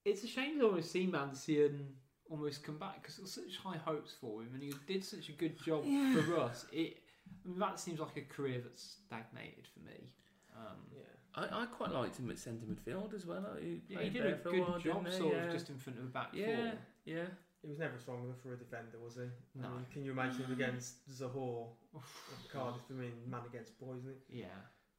[0.05, 1.87] it's a shame to almost see Mancienne
[2.29, 5.29] almost come back because there was such high hopes for him, and he did such
[5.29, 6.21] a good job Yeah.
[6.21, 6.65] for us.
[6.71, 6.97] It
[7.45, 10.09] I mean, that seems like a career that's stagnated for me.
[10.55, 11.01] Um, Yeah.
[11.35, 13.55] I, I quite liked him at centre midfield as well.
[13.59, 15.17] He, yeah, he played did a for good while, job, he?
[15.17, 15.43] sort yeah.
[15.45, 16.71] of just in front of the back yeah, four.
[17.05, 17.25] yeah.
[17.61, 19.21] He was never strong enough for a defender, was he?
[19.59, 19.67] No.
[19.69, 22.03] I mean, can you imagine him against Zohore of
[22.51, 22.81] Cardiff?
[22.89, 24.19] I mean, man against boy, isn't it?
[24.29, 24.45] Yeah,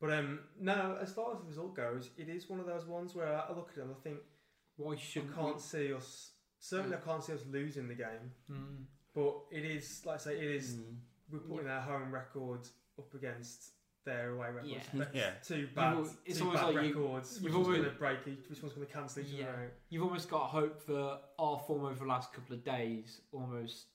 [0.01, 3.15] But um, no, as far as the result goes, it is one of those ones
[3.15, 4.19] where I look at it and I think
[4.77, 6.33] why I shouldn't can't see us.
[6.59, 8.33] Certainly, I can't see us losing the game.
[8.51, 8.85] Mm.
[9.15, 10.75] But it is, like I say, it is.
[10.77, 10.97] Mm.
[11.31, 12.61] We're putting our home record
[12.99, 13.71] up against
[14.05, 14.75] their away records.
[14.95, 15.05] Yeah.
[15.15, 15.31] Yeah.
[15.47, 17.35] Two bad, al- it's two almost bad like records.
[17.37, 18.51] you've which one's almost- going to break each?
[18.51, 19.45] Which one's going to cancel each Yeah.
[19.49, 19.71] other out?
[19.89, 23.87] You've almost got hope that our form over the last couple of days almost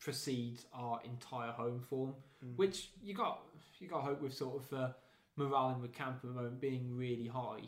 [0.00, 2.56] precedes our entire home form, Mm.
[2.56, 3.42] which you got
[3.78, 4.94] you got hope with sort of the
[5.36, 7.60] morale in the camp at the moment being really high.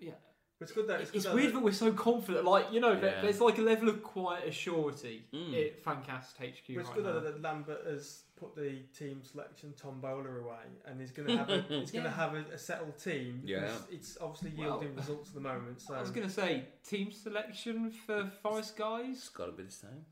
[0.00, 0.12] Yeah,
[0.60, 2.44] it's good that it's, it's, good weird that that we're so confident.
[2.44, 3.20] Like you know, there- Yeah.
[3.22, 5.54] there's like a level of quiet assurity Mm.
[5.66, 7.12] at Fancast HQ But it's right good now.
[7.14, 11.50] that, that Lambert has put the team selection tombola away, and he's going to have
[11.50, 13.42] a, he's going to have a, a settled team.
[13.44, 13.60] Yeah.
[13.60, 15.80] because It's obviously Well, yielding results at the moment.
[15.82, 19.16] So I was going to say team selection for Forest guys.
[19.18, 20.04] It's got to be the same.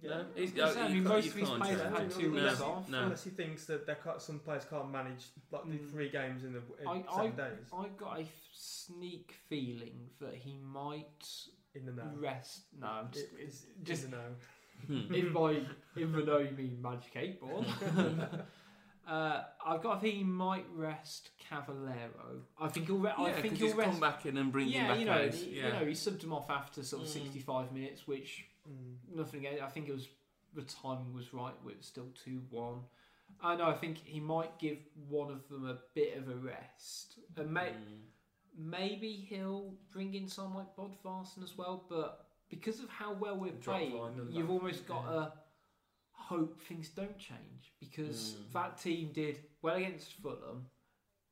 [0.00, 0.10] Yeah.
[0.10, 1.84] No, I was gonna say, I you mean, can't- most of these can't players say
[1.84, 2.02] have that.
[2.02, 2.88] had two No, off.
[2.88, 3.02] no.
[3.02, 5.90] Unless he thinks that they can't, some players can't manage like the Mm.
[5.90, 10.34] three games in the in I- seven days I got a f- sneak feeling that
[10.34, 11.28] he might
[11.74, 12.10] in the know.
[12.16, 12.62] rest.
[12.78, 14.34] No, I'm just, It- it's in the know.
[14.88, 15.60] In my
[15.96, 17.64] in the know you mean Magic Eight Ball.
[19.08, 19.96] uh, I've got.
[19.96, 22.42] I think he might rest Cavaleiro.
[22.60, 22.98] I think he'll.
[22.98, 23.90] Re- yeah, I think 'cause he'll rest.
[23.90, 25.34] come back in and bring him yeah, back you know, out.
[25.34, 25.66] he, yeah.
[25.66, 27.12] you know, he subbed him off after sort of Mm.
[27.12, 28.96] 65 minutes, which Mm.
[29.16, 29.46] nothing.
[29.46, 30.08] I think it was
[30.54, 31.52] the timing was right.
[31.68, 32.80] It was still two one.
[33.40, 33.66] I know.
[33.66, 37.70] I think he might give one of them a bit of a rest, and may,
[37.70, 38.02] Mm.
[38.56, 41.84] maybe he'll bring in someone like Bodvarsson as well.
[41.88, 43.92] But because of how well we're playing,
[44.30, 45.10] you've that, almost got yeah.
[45.26, 45.32] to
[46.12, 48.52] hope things don't change because Mm.
[48.52, 50.70] that team did well against Fulham.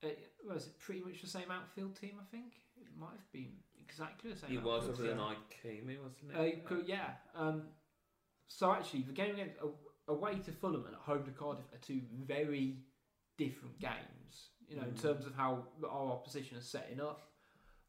[0.02, 2.18] It, was it pretty much the same outfield team?
[2.20, 4.50] I think it might have been exactly the same.
[4.50, 5.86] He was outfield other than team.
[5.86, 6.64] Ikeme, wasn't Uh, it?
[6.70, 7.14] you yeah.
[7.34, 7.62] Um,
[8.48, 9.56] so actually, the game against
[10.08, 12.78] away to Fulham and at home to Cardiff are two very
[13.36, 14.50] different games.
[14.68, 15.02] You know, in Mm.
[15.02, 17.32] terms of how our opposition is setting up,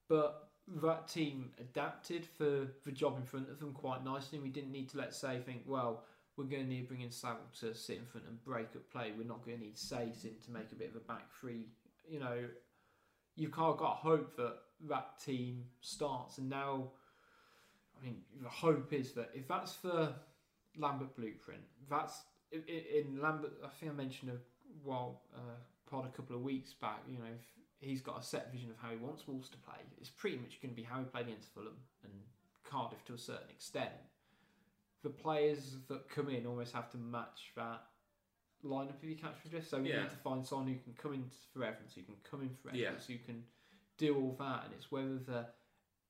[0.07, 4.39] but that team adapted for the job in front of them quite nicely.
[4.39, 7.09] We didn't need to let's say think, well, we're going to need to bring in
[7.11, 9.11] Saville to sit in front and break up play.
[9.17, 11.69] We're not going to need Saïss in to make a bit of a back three.
[12.07, 12.47] You know,
[13.35, 14.57] you've kind of got hope that
[14.89, 16.91] that team starts, and now
[17.99, 20.13] I mean, the hope is that if that's the
[20.77, 22.21] Lambert blueprint, that's
[22.51, 23.53] in, Lambert.
[23.63, 24.37] I think I mentioned a
[24.87, 25.39] while uh,
[25.89, 26.99] pod a couple of weeks back.
[27.09, 27.41] You know, if
[27.79, 30.61] he's got a set vision of how he wants Wolves to play, it's pretty much
[30.61, 32.13] going to be how he played against Fulham and
[32.63, 33.89] Cardiff to a certain extent.
[35.03, 37.81] The players that come in almost have to match that
[38.65, 39.69] lineup if you catch my drift.
[39.69, 40.03] So we Yeah.
[40.03, 42.75] need to find someone who can come in for Evans, who can come in for
[42.75, 42.87] Yeah.
[42.89, 43.43] Edwards, who can
[43.97, 45.45] do all that, and it's whether the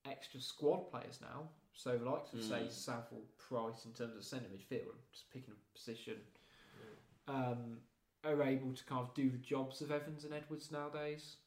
[0.05, 1.49] extra squad players now.
[1.73, 2.71] So the likes of say Mm.
[2.71, 6.17] Saville, Price in terms of centre midfield, just picking a position,
[7.27, 7.77] um,
[8.23, 11.37] are able to kind of do the jobs of Evans and Edwards nowadays,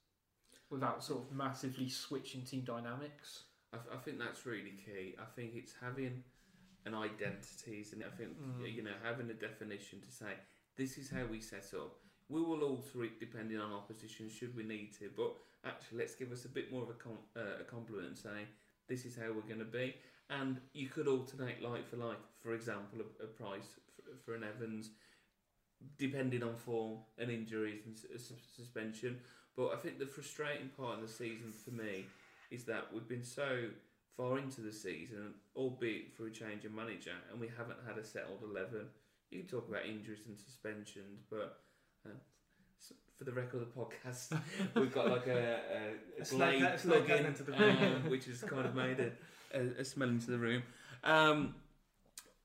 [0.71, 3.45] without sort of massively switching team dynamics.
[3.73, 5.17] I, th- I think that's really key.
[5.21, 6.23] I think it's having
[6.87, 8.73] an identity, and I think Mm.
[8.75, 10.33] you know having a definition to say
[10.77, 11.97] this is how we set up.
[12.29, 15.11] We will alter it depending on opposition, should we need to.
[15.17, 15.35] But
[15.65, 18.47] actually, let's give us a bit more of a, com- uh, a compliment and say
[18.89, 19.95] this is how we're going to be.
[20.31, 22.19] And you could alternate like for like.
[22.39, 24.91] For example, a, a price for, for an Evans,
[25.99, 29.19] depending on form and injuries and s- s- suspension.
[29.57, 32.07] But I think the frustrating part of the season for me
[32.51, 33.65] is that we've been so
[34.17, 38.05] far into the season, albeit through a change of manager, and we haven't had a
[38.05, 38.87] settled 11.
[39.31, 41.61] You can talk about injuries and suspensions, but
[42.07, 42.11] uh,
[43.21, 44.35] for the record of the podcast,
[44.75, 45.59] we've got like a,
[46.19, 47.77] a, a blade like plug-in, into the room.
[48.05, 49.13] um, which has kind of made a,
[49.55, 50.63] a, a smell into the room.
[51.05, 51.55] Um,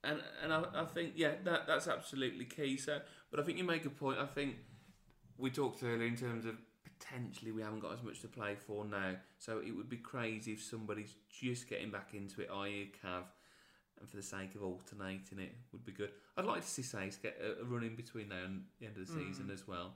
[0.03, 2.76] and and I, I think yeah that that's absolutely key.
[2.76, 2.99] So,
[3.32, 4.19] but I think you make a point.
[4.19, 4.55] I think
[5.38, 8.84] we talked earlier in terms of potentially we haven't got as much to play for
[8.84, 9.13] now.
[9.38, 12.91] So it would be crazy if somebody's just getting back into it, i.e.
[13.01, 13.23] Cav,
[14.01, 16.11] and for the sake of alternating it would be good.
[16.38, 18.97] I'd like to see Saïss get a, a run in between now and the end
[18.97, 19.53] of the season Mm.
[19.53, 19.93] as well.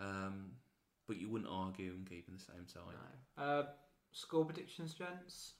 [0.00, 0.52] Um,
[1.06, 2.94] but you wouldn't argue and keeping the same side.
[3.36, 3.42] No.
[3.42, 3.66] Uh,
[4.12, 5.54] score predictions, gents.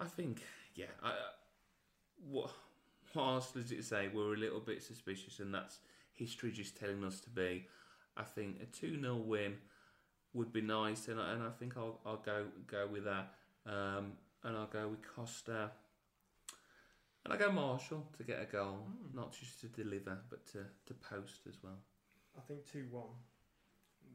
[0.00, 0.42] I think,
[0.74, 0.86] yeah.
[1.02, 1.12] I,
[2.28, 2.50] what,
[3.12, 4.08] what else does it say?
[4.12, 5.78] We're a little bit suspicious, and that's
[6.14, 7.66] history just telling us to be.
[8.16, 9.54] I think a 2 0 win
[10.32, 13.34] would be nice, and I, and I think I'll, I'll go go with that.
[13.66, 14.12] Um,
[14.42, 15.70] and I'll go with Costa.
[17.24, 19.14] And I'll go Marshall to get a goal, Mm.
[19.14, 21.76] not just to deliver, but to, to post as well.
[22.36, 23.08] I think two one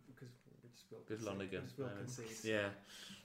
[0.08, 0.30] because
[0.64, 2.50] we just will Because concede- Lonergan, we just will concede.
[2.52, 2.70] Yeah.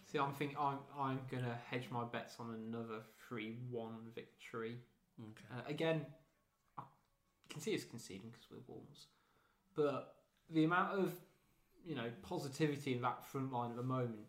[0.06, 4.76] See, I'm thinking I'm I'm gonna hedge my bets on another three-one victory.
[5.20, 5.44] Okay.
[5.54, 6.04] Uh, again,
[6.78, 6.82] I
[7.48, 9.06] can see us conceding because we're Wolves,
[9.74, 10.16] but
[10.50, 11.12] the amount of
[11.84, 14.26] you know positivity in that front line at the moment,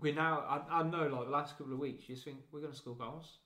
[0.00, 0.40] we're now.
[0.40, 2.78] I, I know, like the last couple of weeks, you just think we're going to
[2.78, 3.38] score goals.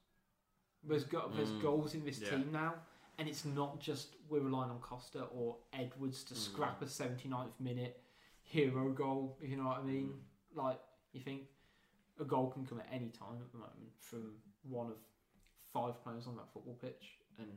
[0.82, 1.62] There's got there's Mm.
[1.62, 2.30] goals in this Yeah.
[2.30, 2.74] team now,
[3.18, 6.38] and it's not just we're relying on Costa or Edwards to Mm.
[6.38, 8.02] scrap a 79th minute
[8.42, 9.36] hero goal.
[9.40, 10.56] If you know what I mean, Mm.
[10.56, 10.80] like
[11.12, 11.48] you think
[12.20, 14.98] a goal can come at any time at the moment from one of
[15.72, 17.48] five players on that football pitch, and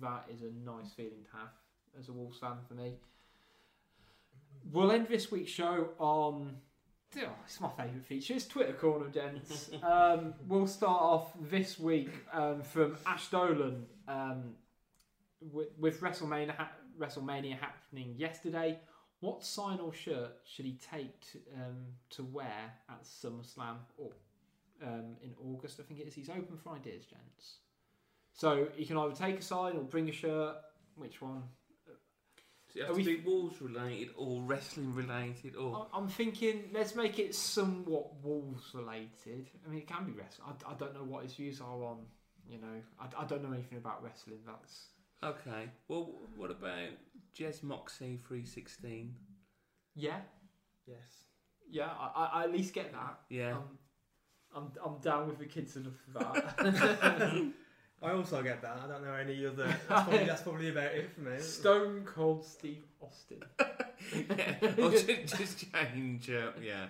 [0.00, 1.52] that is a nice feeling to have
[1.98, 2.98] as a Wolves fan for me.
[4.72, 6.56] We'll end this week's show on.
[7.18, 8.34] Oh, it's my favourite feature.
[8.34, 9.70] It's Twitter corner, gents.
[9.82, 14.54] um, we'll start off this week um, from Ash Dolan um,
[15.40, 18.78] with, with WrestleMania, ha- WrestleMania happening yesterday.
[19.20, 21.76] What sign or shirt should he take to, um,
[22.10, 24.10] to wear at SummerSlam or
[24.82, 25.80] um, in August?
[25.80, 26.14] I think it is.
[26.14, 27.58] He's open for ideas, gents.
[28.34, 30.56] So you can either take a sign or bring a shirt.
[30.96, 31.42] Which one?
[32.68, 33.04] So you Are to we...
[33.04, 35.86] be Wolves related or wrestling related or.
[35.94, 39.48] I'm thinking, let's make it somewhat Wolves related.
[39.64, 40.48] I mean, it can be wrestling.
[40.48, 41.98] I, I don't know what his views are on.
[42.48, 44.38] You know, I, I don't know anything about wrestling.
[44.46, 44.88] That's
[45.24, 45.70] Okay.
[45.88, 46.90] Well, what about
[47.34, 49.14] Jez Moxey 316?
[49.94, 50.20] yeah,
[50.86, 51.24] Yes.
[51.68, 51.88] yeah.
[51.98, 53.18] I, I, I at least get that.
[53.28, 53.56] Yeah.
[53.56, 53.78] I'm,
[54.54, 57.52] I'm, I'm down with the kids enough for that.
[58.06, 58.78] I also get that.
[58.84, 59.66] I don't know any other.
[59.88, 61.38] That's probably, that's probably about it for me.
[61.40, 63.42] Stone Cold Steve Austin.
[63.58, 64.54] yeah.
[64.78, 66.86] Or just, just change, uh, yeah.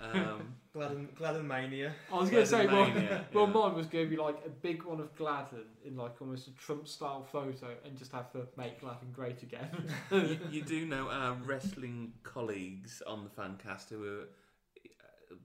[0.00, 1.94] Um, Gladden, Gladden Mania.
[2.12, 3.52] I was going to say, well, Mania, well, yeah.
[3.52, 6.50] mine was going to be like a big one of Gladden in like almost a
[6.52, 9.70] Trump style photo and just have to make Gladden great again.
[10.10, 14.24] you, you do know our wrestling colleagues on the fancast who are uh,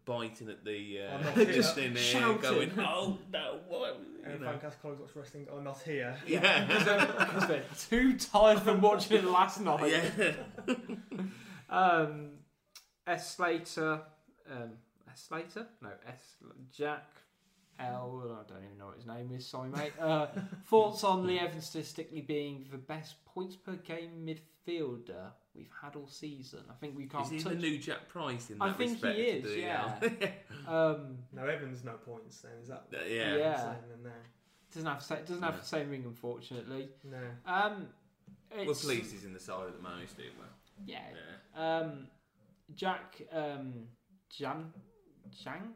[0.10, 1.54] biting at the I'm uh, not here.
[1.54, 2.42] Just in there, shouting.
[2.42, 4.48] going, "Oh no, what?" You And know.
[4.48, 6.18] Fancast colleagues watch wrestling are not here.
[6.28, 9.94] Yeah, Because they're too tired from watching it last night.
[9.94, 10.32] yeah.
[11.70, 12.32] Um,
[13.06, 14.02] S Slater,
[14.52, 14.72] um,
[15.12, 15.68] S Slater?
[15.82, 16.36] No, S
[16.76, 17.06] Jack
[17.80, 18.24] L.
[18.46, 19.46] I don't even know what his name is.
[19.46, 19.94] Sorry, mate.
[20.00, 20.28] Uh,
[20.68, 26.08] thoughts on Lee Evans statistically being the best points per game midfielder we've had all
[26.08, 26.60] season?
[26.70, 27.54] I think we can't Is he touch.
[27.54, 29.96] the new Jack Price in that I that think he is, do yeah.
[30.68, 32.52] um, No, Evans, no points then.
[32.62, 33.36] Is that Uh, yeah.
[33.36, 33.74] Yeah.
[34.04, 34.14] there?
[34.74, 35.60] doesn't have sa- doesn't have No.
[35.62, 36.90] the same ring, unfortunately.
[37.04, 37.18] No.
[37.46, 37.88] Um,
[38.52, 40.48] We're it's- pleased he's in the side at the moment, do well.
[40.86, 41.02] Yeah,
[41.56, 41.78] Yeah.
[41.78, 42.08] Um,
[42.76, 43.88] Jack um,
[44.30, 44.72] Jan
[45.44, 45.74] Jank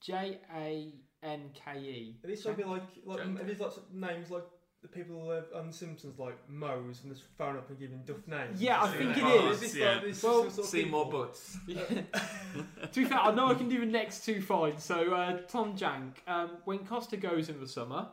[0.00, 2.16] J A N K E.
[2.24, 3.40] Are these something like like Jank.
[3.40, 4.44] are these lots of names like
[4.82, 8.00] the people uh, on The Simpsons like Moe's and just phone up and give him
[8.06, 8.60] duff names?
[8.60, 9.62] Yeah, I think it is.
[9.62, 9.76] it is.
[9.76, 9.92] Yeah.
[9.94, 11.20] like this Well, sort of Seymour people?
[11.20, 11.58] Butts.
[12.92, 14.78] to be fair, I know I can do the next two fine.
[14.78, 18.08] So uh, Tom Jank, um, when Costa goes in the summer,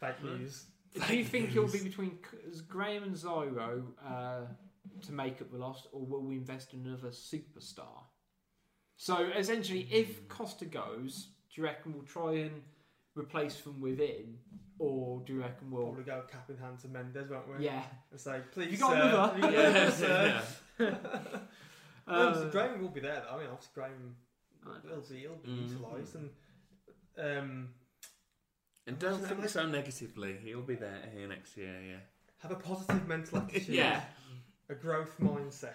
[0.00, 0.64] Fake news.
[1.08, 2.18] do you think it'll be between
[2.52, 4.40] C- Graham and Zyro uh,
[5.02, 8.02] to make up the loss, or will we invest in another superstar?
[8.96, 12.62] So essentially, if Costa goes, do you reckon we'll try and
[13.14, 14.38] replace from within,
[14.78, 15.84] or do you reckon we'll?
[15.84, 17.64] Probably go cap in hand to Mendes, won't we?
[17.64, 17.82] Yeah.
[18.10, 19.36] And say, please, You got sir, another?
[19.36, 19.60] you got Yeah.
[19.70, 20.42] another, sir.
[20.80, 20.94] yeah.
[22.06, 23.22] Well, obviously Graham will be there.
[23.26, 23.34] Though.
[23.36, 24.16] I mean, obviously Graham
[24.66, 25.70] I don't will be, he'll be Mm.
[25.70, 26.30] utilised, and
[27.18, 27.68] um,
[28.86, 30.36] And don't think so negatively.
[30.44, 31.96] He'll be there here next year, yeah.
[32.42, 33.74] have a positive mental attitude.
[33.74, 34.04] yeah.
[34.70, 35.74] A growth mindset.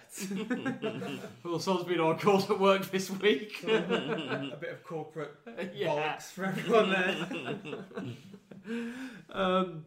[1.44, 3.62] Well, someone's been on calls at work this week.
[3.66, 5.34] a bit of corporate
[5.74, 5.88] yeah.
[5.88, 8.84] bollocks for everyone there.
[9.32, 9.84] Um,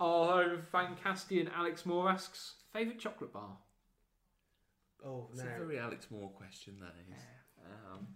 [0.00, 3.56] our own Fancastian Alex Moore asks favourite chocolate bar.
[5.04, 5.48] Oh It's no!
[5.48, 7.20] a very Alex Moore question, that is.
[7.64, 8.06] Um,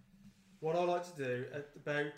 [0.59, 2.13] What I like to do at about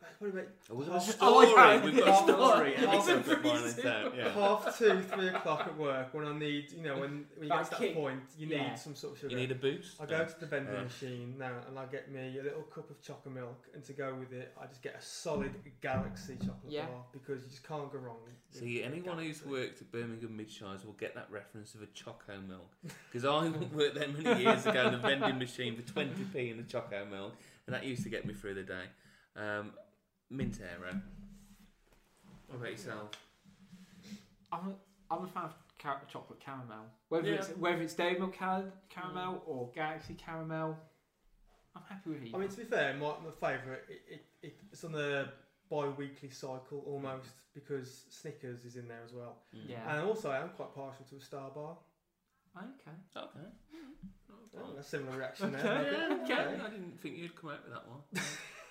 [0.00, 1.54] about what about oh, we've got a Half- story.
[1.56, 2.74] I We've got a story.
[2.74, 4.32] half- episode half- to find this out, yeah.
[4.32, 7.58] half two, three o'clock at work when I need, you know, when, when you That
[7.58, 7.94] get to that kick.
[7.94, 8.68] point, you Yeah.
[8.70, 9.30] need some sort of sugar.
[9.32, 10.00] You need a boost?
[10.00, 10.82] I go to the vending Yeah.
[10.82, 14.14] machine now and I get me a little cup of chocolate milk, and to go
[14.14, 16.86] with it, I just get a solid Galaxy chocolate Yeah.
[16.86, 18.16] bar because you just can't go wrong.
[18.24, 19.48] with See, anyone who's Galaxy.
[19.50, 22.74] worked at Birmingham Midshires will get that reference of a Choco milk.
[23.12, 26.62] Because I worked there many years ago in the vending machine for 20p in the
[26.62, 27.34] Choco milk,
[27.66, 28.84] and that used to get me through the day.
[29.36, 29.72] Um,
[30.30, 31.00] mint Aero.
[32.46, 33.10] What about yourself?
[34.52, 36.84] I'm a, I'm a fan of car- chocolate caramel.
[37.08, 37.34] Whether Yeah.
[37.36, 40.76] it's whether it's Dairy Milk car- caramel or Galaxy caramel,
[41.76, 42.34] I'm happy with it.
[42.34, 45.28] I mean, to be fair, my, my favourite, it, it, it, it's on the
[45.70, 49.36] bi-weekly cycle almost because Snickers is in there as well.
[49.54, 49.70] Mm.
[49.70, 49.96] Yeah.
[49.96, 51.76] And also, I am quite partial to a Star Bar.
[52.56, 52.96] okay.
[53.16, 53.48] Okay.
[54.56, 55.92] Oh, a similar reaction Okay, there.
[55.92, 56.32] Yeah, okay.
[56.34, 56.60] okay.
[56.64, 58.00] I didn't think you'd come out with that one.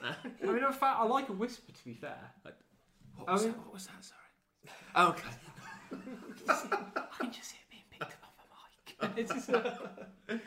[0.03, 1.73] I mean, in fact, I like a Wispa.
[1.77, 2.17] To be fair,
[3.15, 3.59] What I was, mean- that?
[3.65, 4.03] What was that?
[4.05, 5.09] Sorry.
[5.09, 5.27] Okay.
[6.49, 9.17] I can just hear it being picked up on the mic.
[9.17, 10.37] it's just, uh,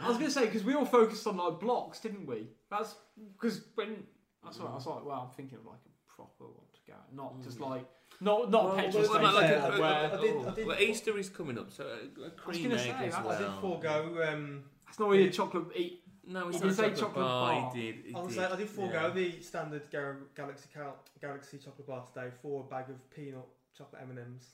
[0.00, 2.48] I was going to say because we all focused on like blocks, didn't we?
[2.70, 2.94] That's
[3.38, 4.04] because when
[4.46, 6.80] I saw it, I was like, well, I'm thinking of like a proper one to
[6.86, 7.84] go, not just like
[8.20, 10.18] not not Well, petrol well, station like yeah, a- where.
[10.18, 12.74] I did- oh, I did- well, Easter is coming up, so a, a cream gonna
[12.76, 13.36] egg say, as I- I well.
[13.36, 14.22] I did forego.
[14.28, 16.02] Um, It's not really a chocolate eat.
[16.30, 17.60] No, it's He not say chocolate, chocolate bar.
[17.62, 17.72] bar.
[17.74, 18.04] He did.
[18.06, 18.42] He I was did.
[18.42, 19.10] like, I did forego yeah.
[19.10, 24.02] the standard Gar- Galaxy Cal- Galaxy chocolate bar today for a bag of peanut chocolate
[24.02, 24.46] M and M's.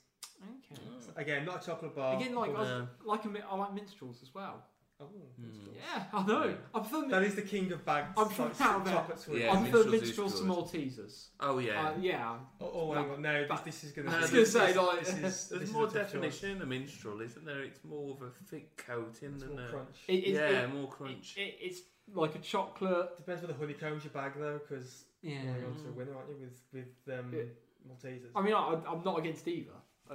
[0.42, 0.80] Okay.
[0.82, 1.16] Mm.
[1.20, 2.16] Again, not a chocolate bar.
[2.16, 4.62] Again, like I, was, like a, I like minstrels as well.
[5.00, 5.04] Oh,
[5.40, 5.68] Mm.
[5.74, 6.54] Yeah, I know.
[6.74, 8.08] I prefer, that is the king of bags.
[8.16, 8.94] I'm from like, out there.
[8.94, 9.40] chocolate sweets.
[9.44, 10.48] Yeah, I prefer minstrels is minstrels to good.
[10.56, 11.26] Maltesers.
[11.40, 11.88] Oh yeah.
[11.88, 12.34] Uh, yeah.
[12.60, 14.12] Oh, oh hang on, no, this, this is going to.
[14.12, 15.86] No, I was going to say, this- like, this is, this There's is more a
[15.86, 17.62] tough definition in a minstrel, isn't there?
[17.62, 19.96] It's more of a thick coating It's than more a crunch.
[20.08, 21.34] it, it's, yeah, it, more crunch.
[21.36, 21.80] It, it, it's
[22.14, 23.16] like a chocolate.
[23.18, 25.42] Depends whether honeycombs your bag though, because Yeah.
[25.42, 26.36] you're onto a winner, aren't you?
[26.40, 26.62] With
[27.06, 27.42] with um, Yeah.
[27.86, 28.30] Maltesers.
[28.34, 29.70] I mean, I, I'm not against either.
[30.10, 30.14] I,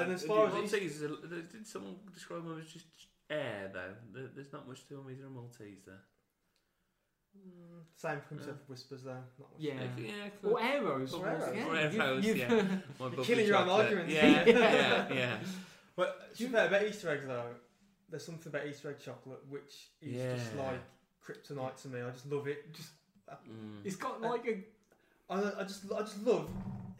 [0.00, 2.86] and I- as far as Maltesers, are- did someone describe them as just
[3.32, 3.94] air though?
[4.34, 5.06] There's not much to them.
[5.08, 5.98] He's a Malteser.
[7.36, 9.12] Mm, same for himself with Wispas though.
[9.12, 9.58] Not much.
[9.58, 9.72] yeah.
[9.96, 10.28] yeah.
[10.50, 11.14] Or Aeros.
[11.14, 11.56] Or Aeros.
[11.56, 12.48] Yeah, Or you've- Aeros, you've- yeah.
[13.00, 13.84] My bubbly killing your own chocolate.
[13.86, 14.12] arguments.
[14.12, 14.58] Yeah, Yeah.
[14.58, 15.36] yeah, yeah.
[15.96, 17.46] But to be fair, about Easter eggs though,
[18.10, 20.80] there's something about Easter egg chocolate which is just like
[21.26, 22.00] kryptonite to me.
[22.02, 22.72] I just love it.
[22.74, 22.90] Just
[23.48, 23.80] Mm.
[23.84, 25.32] It's got like a.
[25.32, 26.50] I, I just I just love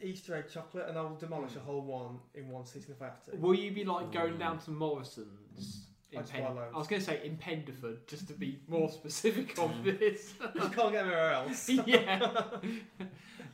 [0.00, 3.06] Easter egg chocolate, and I will demolish a whole one in one sitting if I
[3.06, 3.36] have to.
[3.36, 5.88] Will you be like going down to Morrison's?
[6.12, 9.58] In I'd Pen- I was going to say in Pendeford, just to be more specific
[9.58, 9.98] on mm.
[9.98, 10.34] this.
[10.54, 11.68] you can't get anywhere else.
[11.86, 12.30] yeah.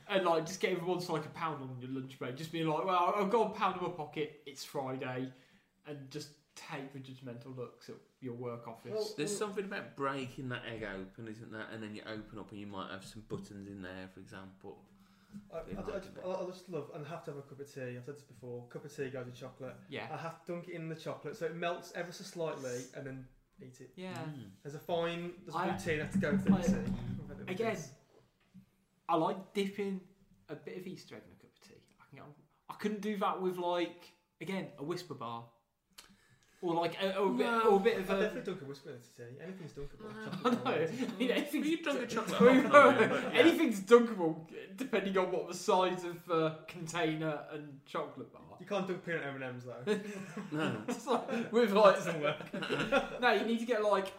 [0.09, 2.35] and like just get everyone's like a pound on your lunch break.
[2.35, 4.41] Just being like, well, I've got a pound in my pocket.
[4.45, 5.31] It's Friday,
[5.87, 8.91] and just take the judgmental looks at your work office.
[8.93, 11.65] Well, There's something about breaking that egg open, isn't there?
[11.73, 14.77] And then you open up and you might have some buttons in there, for example.
[15.53, 16.27] I, I, I, just, better.
[16.27, 17.81] I, I just love and have to have a cup of tea.
[17.97, 18.65] I've said this before.
[18.69, 19.75] Cup of tea goes with chocolate.
[19.89, 20.07] yeah.
[20.11, 23.05] I have to dunk it in the chocolate so it melts ever so slightly, and
[23.05, 23.25] then
[23.61, 23.91] eat it.
[23.95, 24.13] Yeah.
[24.13, 24.49] Mm.
[24.63, 26.55] There's a fine, there's a I- routine I have to go through.
[26.55, 26.75] I- you see.
[27.47, 27.77] Again,
[29.07, 30.01] I like dipping
[30.49, 31.75] a bit of Easter egg in a cup of tea.
[31.99, 32.25] I, can get
[32.69, 34.11] I couldn't do that with like
[34.41, 35.45] again a Wispa bar,
[36.61, 37.61] or like a, or a bit, No.
[37.69, 38.19] or a bit of I a.
[38.21, 39.41] definitely dunk a Wispa into tea.
[39.41, 40.11] Anything's dunkable.
[40.45, 40.71] I Chocolate know.
[41.15, 43.29] I mean, anything's, Well, you've drunk a chocolate I mean, hot but yeah.
[43.39, 44.35] anything's dunkable
[44.75, 48.41] depending on what the size of the container and chocolate bar.
[48.59, 49.99] You can't dunk peanut M and M's though.
[50.51, 50.81] No.
[50.87, 53.21] It's like, with that like, doesn't work.
[53.21, 54.11] no, you need to get like,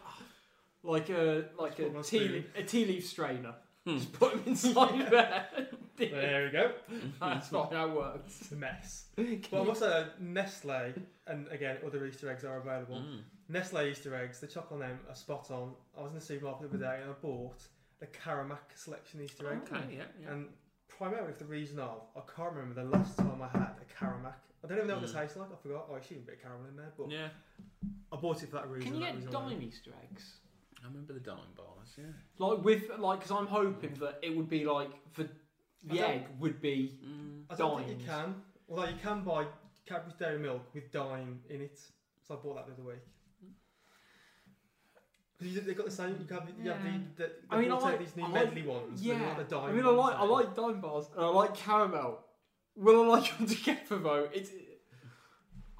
[0.83, 2.45] like a like Put 'em a tea spoon.
[2.55, 3.53] a tea leaf strainer.
[3.85, 3.97] Hmm.
[3.97, 5.47] Just put them inside there.
[5.97, 6.71] There we go.
[7.19, 8.41] That's not how it works.
[8.41, 9.05] It's a mess.
[9.51, 10.93] Well, I must say, uh, Nestle,
[11.27, 12.95] and again, other Easter eggs are available.
[12.95, 13.19] Mm.
[13.49, 15.73] Nestle Easter eggs, the chocolate on them are spot on.
[15.95, 17.61] I was in the supermarket the other day and I bought
[17.99, 19.59] the Caramac selection Easter egg.
[19.71, 20.31] Okay, yeah, yeah.
[20.31, 20.47] And
[20.87, 24.33] primarily for the reason of, I can't remember the last time I had a Caramac.
[24.63, 25.87] I don't even know what it tastes like, I forgot.
[25.89, 27.27] Oh, I should have a bit of caramel in there, but yeah.
[28.11, 28.91] I bought it for that reason.
[28.91, 29.49] Can you that get reason alone.
[29.51, 30.33] dime Easter eggs?
[30.83, 32.05] I remember the dime bars, yeah.
[32.37, 35.29] Like with like, because I'm hoping that it would be like the
[35.83, 37.43] the don't- egg would be Mm.
[37.49, 38.09] I don't think you dimes.
[38.09, 38.35] can.
[38.69, 39.45] Although you can buy
[39.85, 41.77] Cadbury's Dairy Milk with dime in it.
[42.27, 43.03] So I bought that the other week.
[45.39, 46.97] Because they've got the same, you have, the- you have Yeah.
[47.17, 49.01] the, the, I mean, I like- these new I like- medley ones.
[49.01, 49.19] yeah.
[49.19, 49.27] Yeah.
[49.29, 50.31] Like the dime I mean, I ones like I now.
[50.31, 52.19] like dime bars and I like caramel.
[52.75, 54.29] Will I like them together though?
[54.33, 54.51] It's.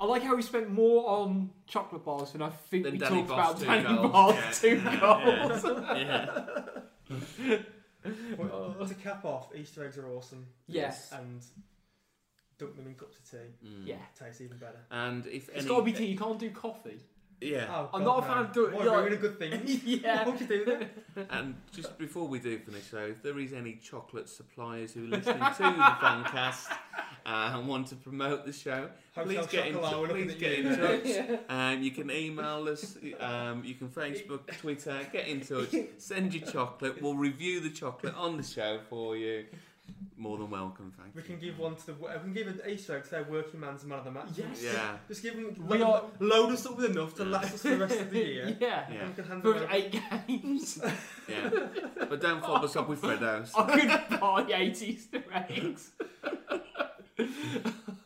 [0.02, 3.18] I like how we spent more on chocolate bars than I think Than we Danny
[3.24, 4.52] talked Boss about two Danny goals, Bars yeah.
[4.52, 5.00] two Yeah.
[5.00, 5.64] goals.
[7.46, 7.58] yeah.
[8.38, 10.48] Well, to cap off, Easter eggs are awesome.
[10.68, 11.12] Yes.
[11.12, 11.40] And
[12.58, 13.38] dunk them in cups of tea.
[13.68, 13.86] Mm.
[13.86, 13.96] Yeah.
[14.18, 14.80] Tastes even better.
[14.90, 16.06] And if It's any, got to be tea.
[16.08, 17.00] You can't do coffee.
[17.42, 17.66] Yeah.
[17.70, 18.34] Oh, I'm God, not a no.
[18.34, 19.62] fan of doing- Why, like- ruin a good thing?
[19.86, 20.18] yeah.
[20.26, 20.90] What would you do then?
[21.30, 25.18] And just before we do finish, though, if there is any chocolate suppliers who are
[25.18, 25.64] listening to the
[26.02, 26.72] fancast
[27.26, 31.40] uh, and want to promote the show, please get in, Chocolat, please get in touch.
[31.50, 36.48] Um, you can email us, um, you can Facebook, Twitter, get in touch, send your
[36.48, 37.02] chocolate.
[37.02, 39.46] We'll review the chocolate on the show for you.
[40.18, 41.28] More than welcome, thank We you.
[41.28, 41.94] can give one to the.
[41.94, 44.28] We can give an Easter egg to their working man's man of the match.
[44.36, 44.62] Yes.
[44.64, 45.56] Yeah, Just give them.
[45.68, 48.12] We load, are- load us up with enough to last us for the rest of
[48.12, 48.58] the year.
[48.60, 48.86] Yeah.
[48.92, 49.74] yeah, And we can hand For them over.
[49.74, 50.80] eight games,
[51.28, 51.50] yeah.
[52.08, 53.52] But don't fob us up with Freddos.
[53.58, 55.92] I could buy eight Easter eggs.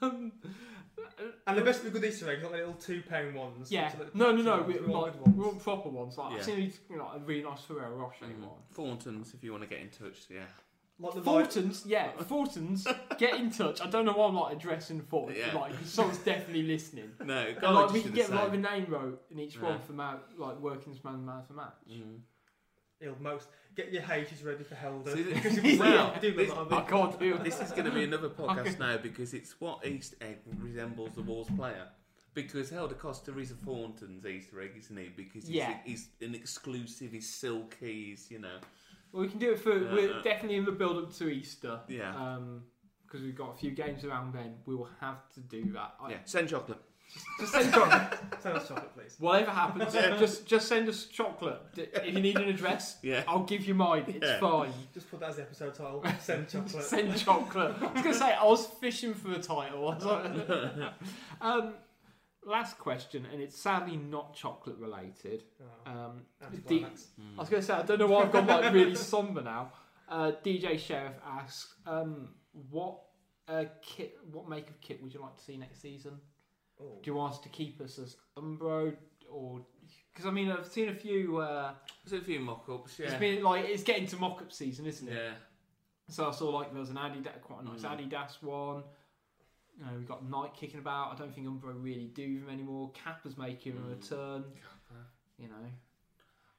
[0.01, 0.31] um,
[1.47, 3.71] And the best of the good Easter eggs, not the little two pound ones.
[3.71, 3.91] yeah.
[3.91, 4.61] which are the No, no, no.
[4.63, 5.53] We, We want like, good we ones.
[5.53, 6.17] want proper ones.
[6.17, 6.37] Like, Yeah.
[6.37, 8.39] I've seen these, you know, a really nice Ferrero Rocher Mm.
[8.41, 8.49] one.
[8.73, 10.39] Thorntons, if you want to get in touch, yeah.
[10.97, 11.49] Like the light.
[11.49, 12.87] Fortons, yeah, Fortons,
[13.17, 13.81] get in touch.
[13.81, 15.53] I don't know why I'm like addressing Fortons, Yeah.
[15.59, 17.11] like 'cause someo's definitely listening.
[17.25, 19.63] No, And God, like we can get have like the name wrote in each Yeah.
[19.63, 21.73] one for ma- like working's man man for match.
[21.91, 22.19] Mm.
[23.01, 25.11] It'll most get your H's ready for Helder.
[25.17, 27.63] See, this- Because you well, do this- that, I can't do This it.
[27.63, 31.47] is going to be another podcast now because it's what Easter egg resembles the Wars
[31.57, 31.89] player.
[32.33, 35.09] Because Helder Costa is a Thornton's Easter egg, isn't he?
[35.09, 35.77] Because he's, Yeah.
[35.85, 38.59] he's an exclusive, he's silky, he's, you know.
[39.15, 39.71] Well, we can do it for.
[39.77, 41.79] Yeah, we're definitely in the build up to Easter.
[41.87, 42.13] Yeah.
[42.15, 42.63] Um,
[43.05, 45.93] because we've got a few games around then, we will have to do that.
[46.01, 46.79] I- yeah, send chocolate.
[47.39, 48.19] Just send chocolate.
[48.41, 49.15] Send us chocolate, please.
[49.19, 51.61] Whatever happens, just just send us chocolate.
[51.77, 53.23] If you need an address, Yeah.
[53.27, 54.03] I'll give you mine.
[54.07, 54.39] It's Yeah.
[54.39, 54.73] fine.
[54.93, 56.03] Just put that as the episode title.
[56.19, 56.83] Send chocolate.
[56.83, 57.75] Send chocolate.
[57.79, 59.87] I was going to say, I was fishing for the title.
[59.89, 60.93] I was like-
[61.41, 61.73] um,
[62.45, 65.43] last question, and it's sadly not chocolate related.
[65.87, 67.07] Oh, Um, anticlimax.
[67.37, 69.71] I was going to say, I don't know why I've gone like really somber now.
[70.07, 72.29] Uh, DJ Sheriff asks, um,
[72.69, 72.99] what
[73.47, 76.19] uh, kit, what make of kit would you like to see next season?
[76.79, 76.99] Oh.
[77.01, 78.95] Do you want us to keep us as Umbro
[79.31, 79.61] or?
[80.13, 81.37] Because I mean, I've seen a few.
[81.37, 81.73] Uh,
[82.05, 83.07] There's a few mock-ups, yeah.
[83.07, 85.13] It's been like it's getting to mock-up season, isn't it?
[85.13, 85.31] yeah.
[86.09, 88.09] So I saw like there was an Adidas, quite a nice Mm.
[88.11, 88.83] Adidas one.
[89.77, 91.13] You know, we've got Nike kicking about.
[91.13, 92.91] I don't think Umbro really do them anymore.
[92.93, 93.89] Kappa's making a Mm.
[93.89, 94.43] return.
[95.37, 95.69] You know,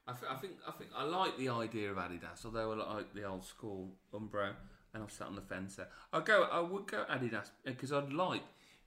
[0.07, 3.13] I, th- I think I think I like the idea of Adidas, although I like
[3.15, 4.53] the old school Umbro,
[4.93, 5.89] and I've sat on the fence there.
[6.13, 8.43] I go, I would go Adidas because I'd like,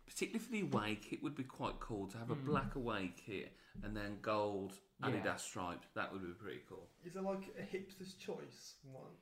[0.06, 2.44] particularly for the away kit, would be quite cool to have a Mm.
[2.46, 3.52] black away kit
[3.82, 5.08] and then gold Yeah.
[5.10, 5.88] Adidas stripes.
[5.94, 6.88] That would be pretty cool.
[7.04, 9.16] Is there like a hipster's choice one?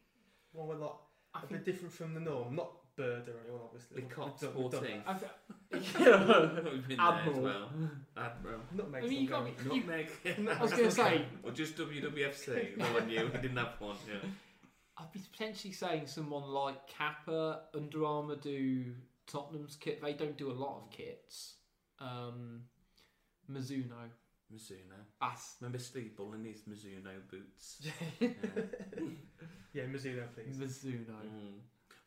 [0.52, 0.92] One where like
[1.34, 2.54] I a think bit different from the norm.
[2.56, 3.94] Not Bird or anyone, obviously.
[3.96, 5.02] The We've Cops done- we've done 14.
[5.06, 5.30] I th-
[5.70, 7.40] We've been there as Admiral.
[7.42, 7.70] well.
[8.16, 8.60] Admiral.
[8.72, 8.76] that.
[8.76, 9.78] Nutmeg I mean, you still got me.
[9.80, 10.10] Nutmeg.
[10.58, 12.76] I was going to say, or just WWFC.
[12.76, 13.24] No one knew.
[13.32, 13.96] We didn't have one.
[14.06, 14.28] Yeah.
[14.98, 18.94] I'd be potentially saying someone like Kappa, Under Armour do
[19.26, 20.02] Tottenham's kit.
[20.02, 21.54] They don't do a lot of kits.
[22.00, 22.62] Um,
[23.50, 24.10] Mizuno.
[24.52, 24.98] Mizuno.
[25.20, 27.86] That's Remember Steve Bull in his Mizuno boots?
[28.20, 28.28] Yeah.
[29.74, 30.56] Yeah, Mizuno, please.
[30.56, 31.12] Mizuno.
[31.12, 31.58] Mm.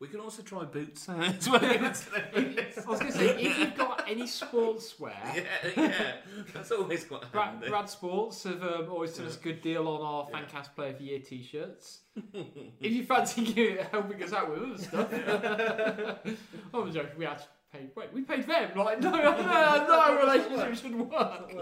[0.02, 1.08] We can also try boots.
[1.08, 1.52] I would say.
[1.54, 5.42] I was going to say, if you've got any sportswear, yeah,
[5.76, 6.12] yeah.
[6.52, 7.68] That's always quite Brad, handy.
[7.68, 10.40] Brad Sports have um, always done us a good deal on our Yeah.
[10.40, 12.00] Fancast Player of the Year t-shirts.
[12.34, 16.36] if you fancy you helping us out with other stuff,
[16.74, 17.10] I'm joking.
[17.16, 17.90] We actually paid.
[17.94, 18.76] Wait, we paid them.
[18.76, 21.52] Like no, no, no, no relationship should work.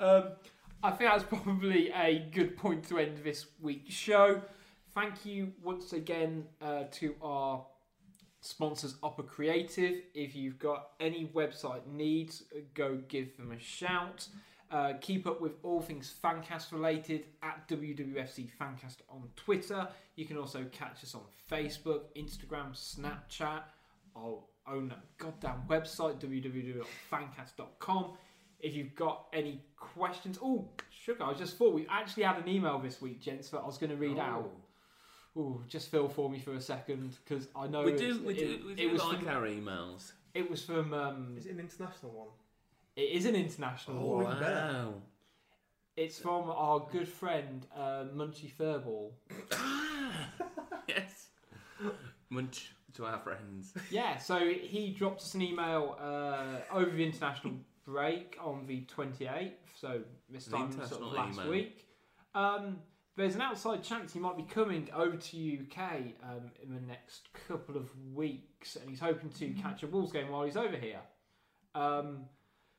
[0.00, 0.24] Um,
[0.82, 4.42] I think that's probably a good point to end this week's show.
[4.92, 7.64] Thank you once again uh, to our
[8.46, 10.02] sponsors Upper Creative.
[10.14, 12.44] If you've got any website needs,
[12.74, 14.28] go give them a shout.
[14.70, 19.88] Uh, keep up with all things Fancast related at WWFC Fancast on Twitter.
[20.16, 23.62] You can also catch us on Facebook, Instagram, Snapchat.
[24.16, 28.12] Our own that goddamn website, www.fancast.com.
[28.58, 32.78] If you've got any questions, oh, sugar, I just thought we actually had an email
[32.78, 34.50] this week, gents, that I was going to read out.
[35.36, 38.34] Ooh, just fill for me for a second because I know We it's- do, we
[38.34, 40.12] it, do, it was like from, our emails.
[40.34, 42.28] it was from um, Is it an international one?
[42.96, 44.40] it is an international Oh, one.
[44.40, 44.94] wow.
[45.96, 49.10] It's from our good friend uh, Munchy Furball.
[50.88, 51.28] yes.
[52.30, 53.72] Munch to our friends.
[53.90, 57.54] Yeah, so he dropped us an email uh, over the international
[57.86, 61.50] break on the 28th, so this time sort of last email.
[61.50, 61.86] week.
[62.34, 62.78] Um,
[63.16, 65.80] there's an outside chance he might be coming over to UK
[66.22, 70.30] um, in the next couple of weeks, and he's hoping to catch a Wolves game
[70.30, 71.00] while he's over here.
[71.74, 72.26] Um,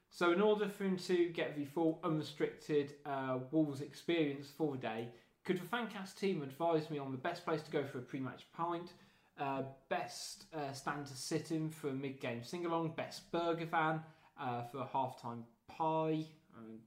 [0.10, 4.78] so, in order for him to get the full unrestricted uh, Wolves experience for the
[4.78, 5.10] day,
[5.44, 8.46] could the Fancast team advise me on the best place to go for a pre-match
[8.56, 8.94] pint?
[9.40, 14.02] Uh, best uh, stand to sit in for a mid-game sing-along, best burger van
[14.40, 16.26] uh, for a half-time pie.
[16.58, 16.80] Um,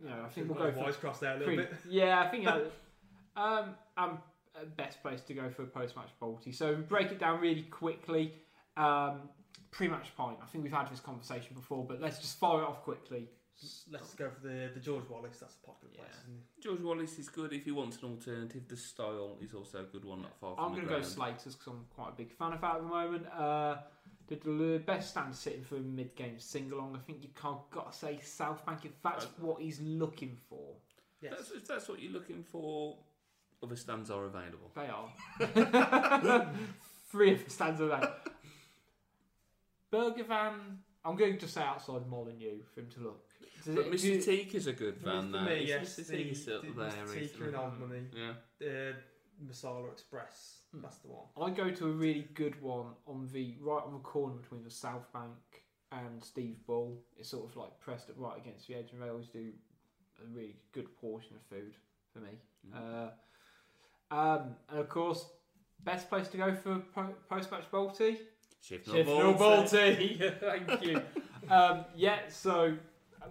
[0.00, 1.74] you know, I think we'll go for voice cross there a little pre- bit.
[1.88, 2.60] yeah, I think uh,
[3.36, 4.18] um, um,
[4.54, 6.54] uh, best place to go for a post-match Balti.
[6.54, 8.34] So break it down really quickly.
[8.76, 9.28] Um,
[9.70, 10.38] pre-match pint.
[10.42, 13.28] I think we've had this conversation before, but let's just fire it off quickly.
[13.90, 15.38] Let's go for the the George Wallace.
[15.40, 16.08] That's a popular place.
[16.24, 16.62] Isn't it?
[16.62, 18.68] George Wallace is good if he wants an alternative.
[18.68, 21.06] The Stile is also a good one, not far from I'm going to go ground.
[21.06, 23.26] Slaters because I'm quite a big fan of that at the moment.
[23.32, 23.76] Uh,
[24.28, 26.96] the, the best stand sitting for a mid-game sing-along.
[26.96, 30.36] I think you can't got to say South Bank if that's Uh, what he's looking
[30.50, 30.74] for.
[31.22, 31.32] Yes.
[31.36, 32.98] That's, if that's what you're looking for,
[33.62, 34.70] other stands are available.
[34.74, 36.52] They are.
[37.10, 38.12] Three of the stands are there.
[39.90, 40.78] Burger van.
[41.04, 43.22] I'm going to just say outside Molineux for him to look.
[43.64, 44.02] Does But it- Mr.
[44.02, 45.56] do- Teak is a good For van me, there.
[45.58, 46.06] yes, Mr.
[46.08, 46.90] the- Teak is still the there.
[47.06, 47.16] Mr.
[47.22, 47.56] isn't and?
[47.56, 48.02] Old Money.
[48.14, 48.32] Yeah.
[48.68, 48.92] Uh,
[49.48, 50.60] Masala Express.
[50.74, 50.82] Hmm.
[50.82, 51.26] That's the one.
[51.40, 54.70] I go to a really good one on the right on the corner between the
[54.70, 55.30] South Bank
[55.92, 56.98] and Steve Bull.
[57.16, 59.52] It's sort of like pressed up right against the edge, and they always do
[60.22, 61.76] a really good portion of food
[62.12, 62.30] for me.
[62.74, 62.76] Mm.
[63.06, 63.10] Uh,
[64.10, 65.26] um, and of course,
[65.84, 68.18] best place to go for po- post match Balti.
[68.62, 70.40] Shift Sheffield Balti.
[70.40, 71.00] Thank you.
[71.50, 72.76] um, yeah, so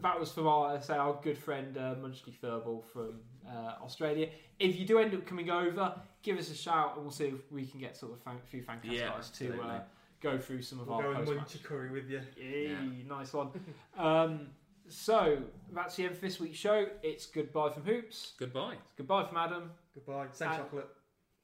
[0.02, 4.30] that was from our say our good friend uh, Munchley Furball from uh, Australia.
[4.60, 5.94] If you do end up coming over,
[6.24, 8.64] give us a shout and we'll see if we can get sort of a few
[8.64, 9.80] fan Yeah, guys to uh,
[10.22, 12.22] go through some of We'll our go and post munch a curry with you.
[12.38, 13.50] Yay, nice one.
[13.98, 14.48] um,
[14.88, 15.38] so
[15.74, 16.86] that's the end for this week's show.
[17.04, 18.34] It's goodbye from Hoops.
[18.38, 18.76] Goodbye.
[18.84, 19.72] It's goodbye from Adam.
[19.96, 20.28] Goodbye.
[20.34, 20.88] Same Uh, chocolate.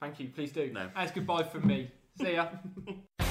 [0.02, 0.30] Thank you.
[0.30, 0.72] Please do.
[0.74, 0.82] No.
[0.96, 1.92] And it's goodbye from me.
[2.20, 2.50] See ya.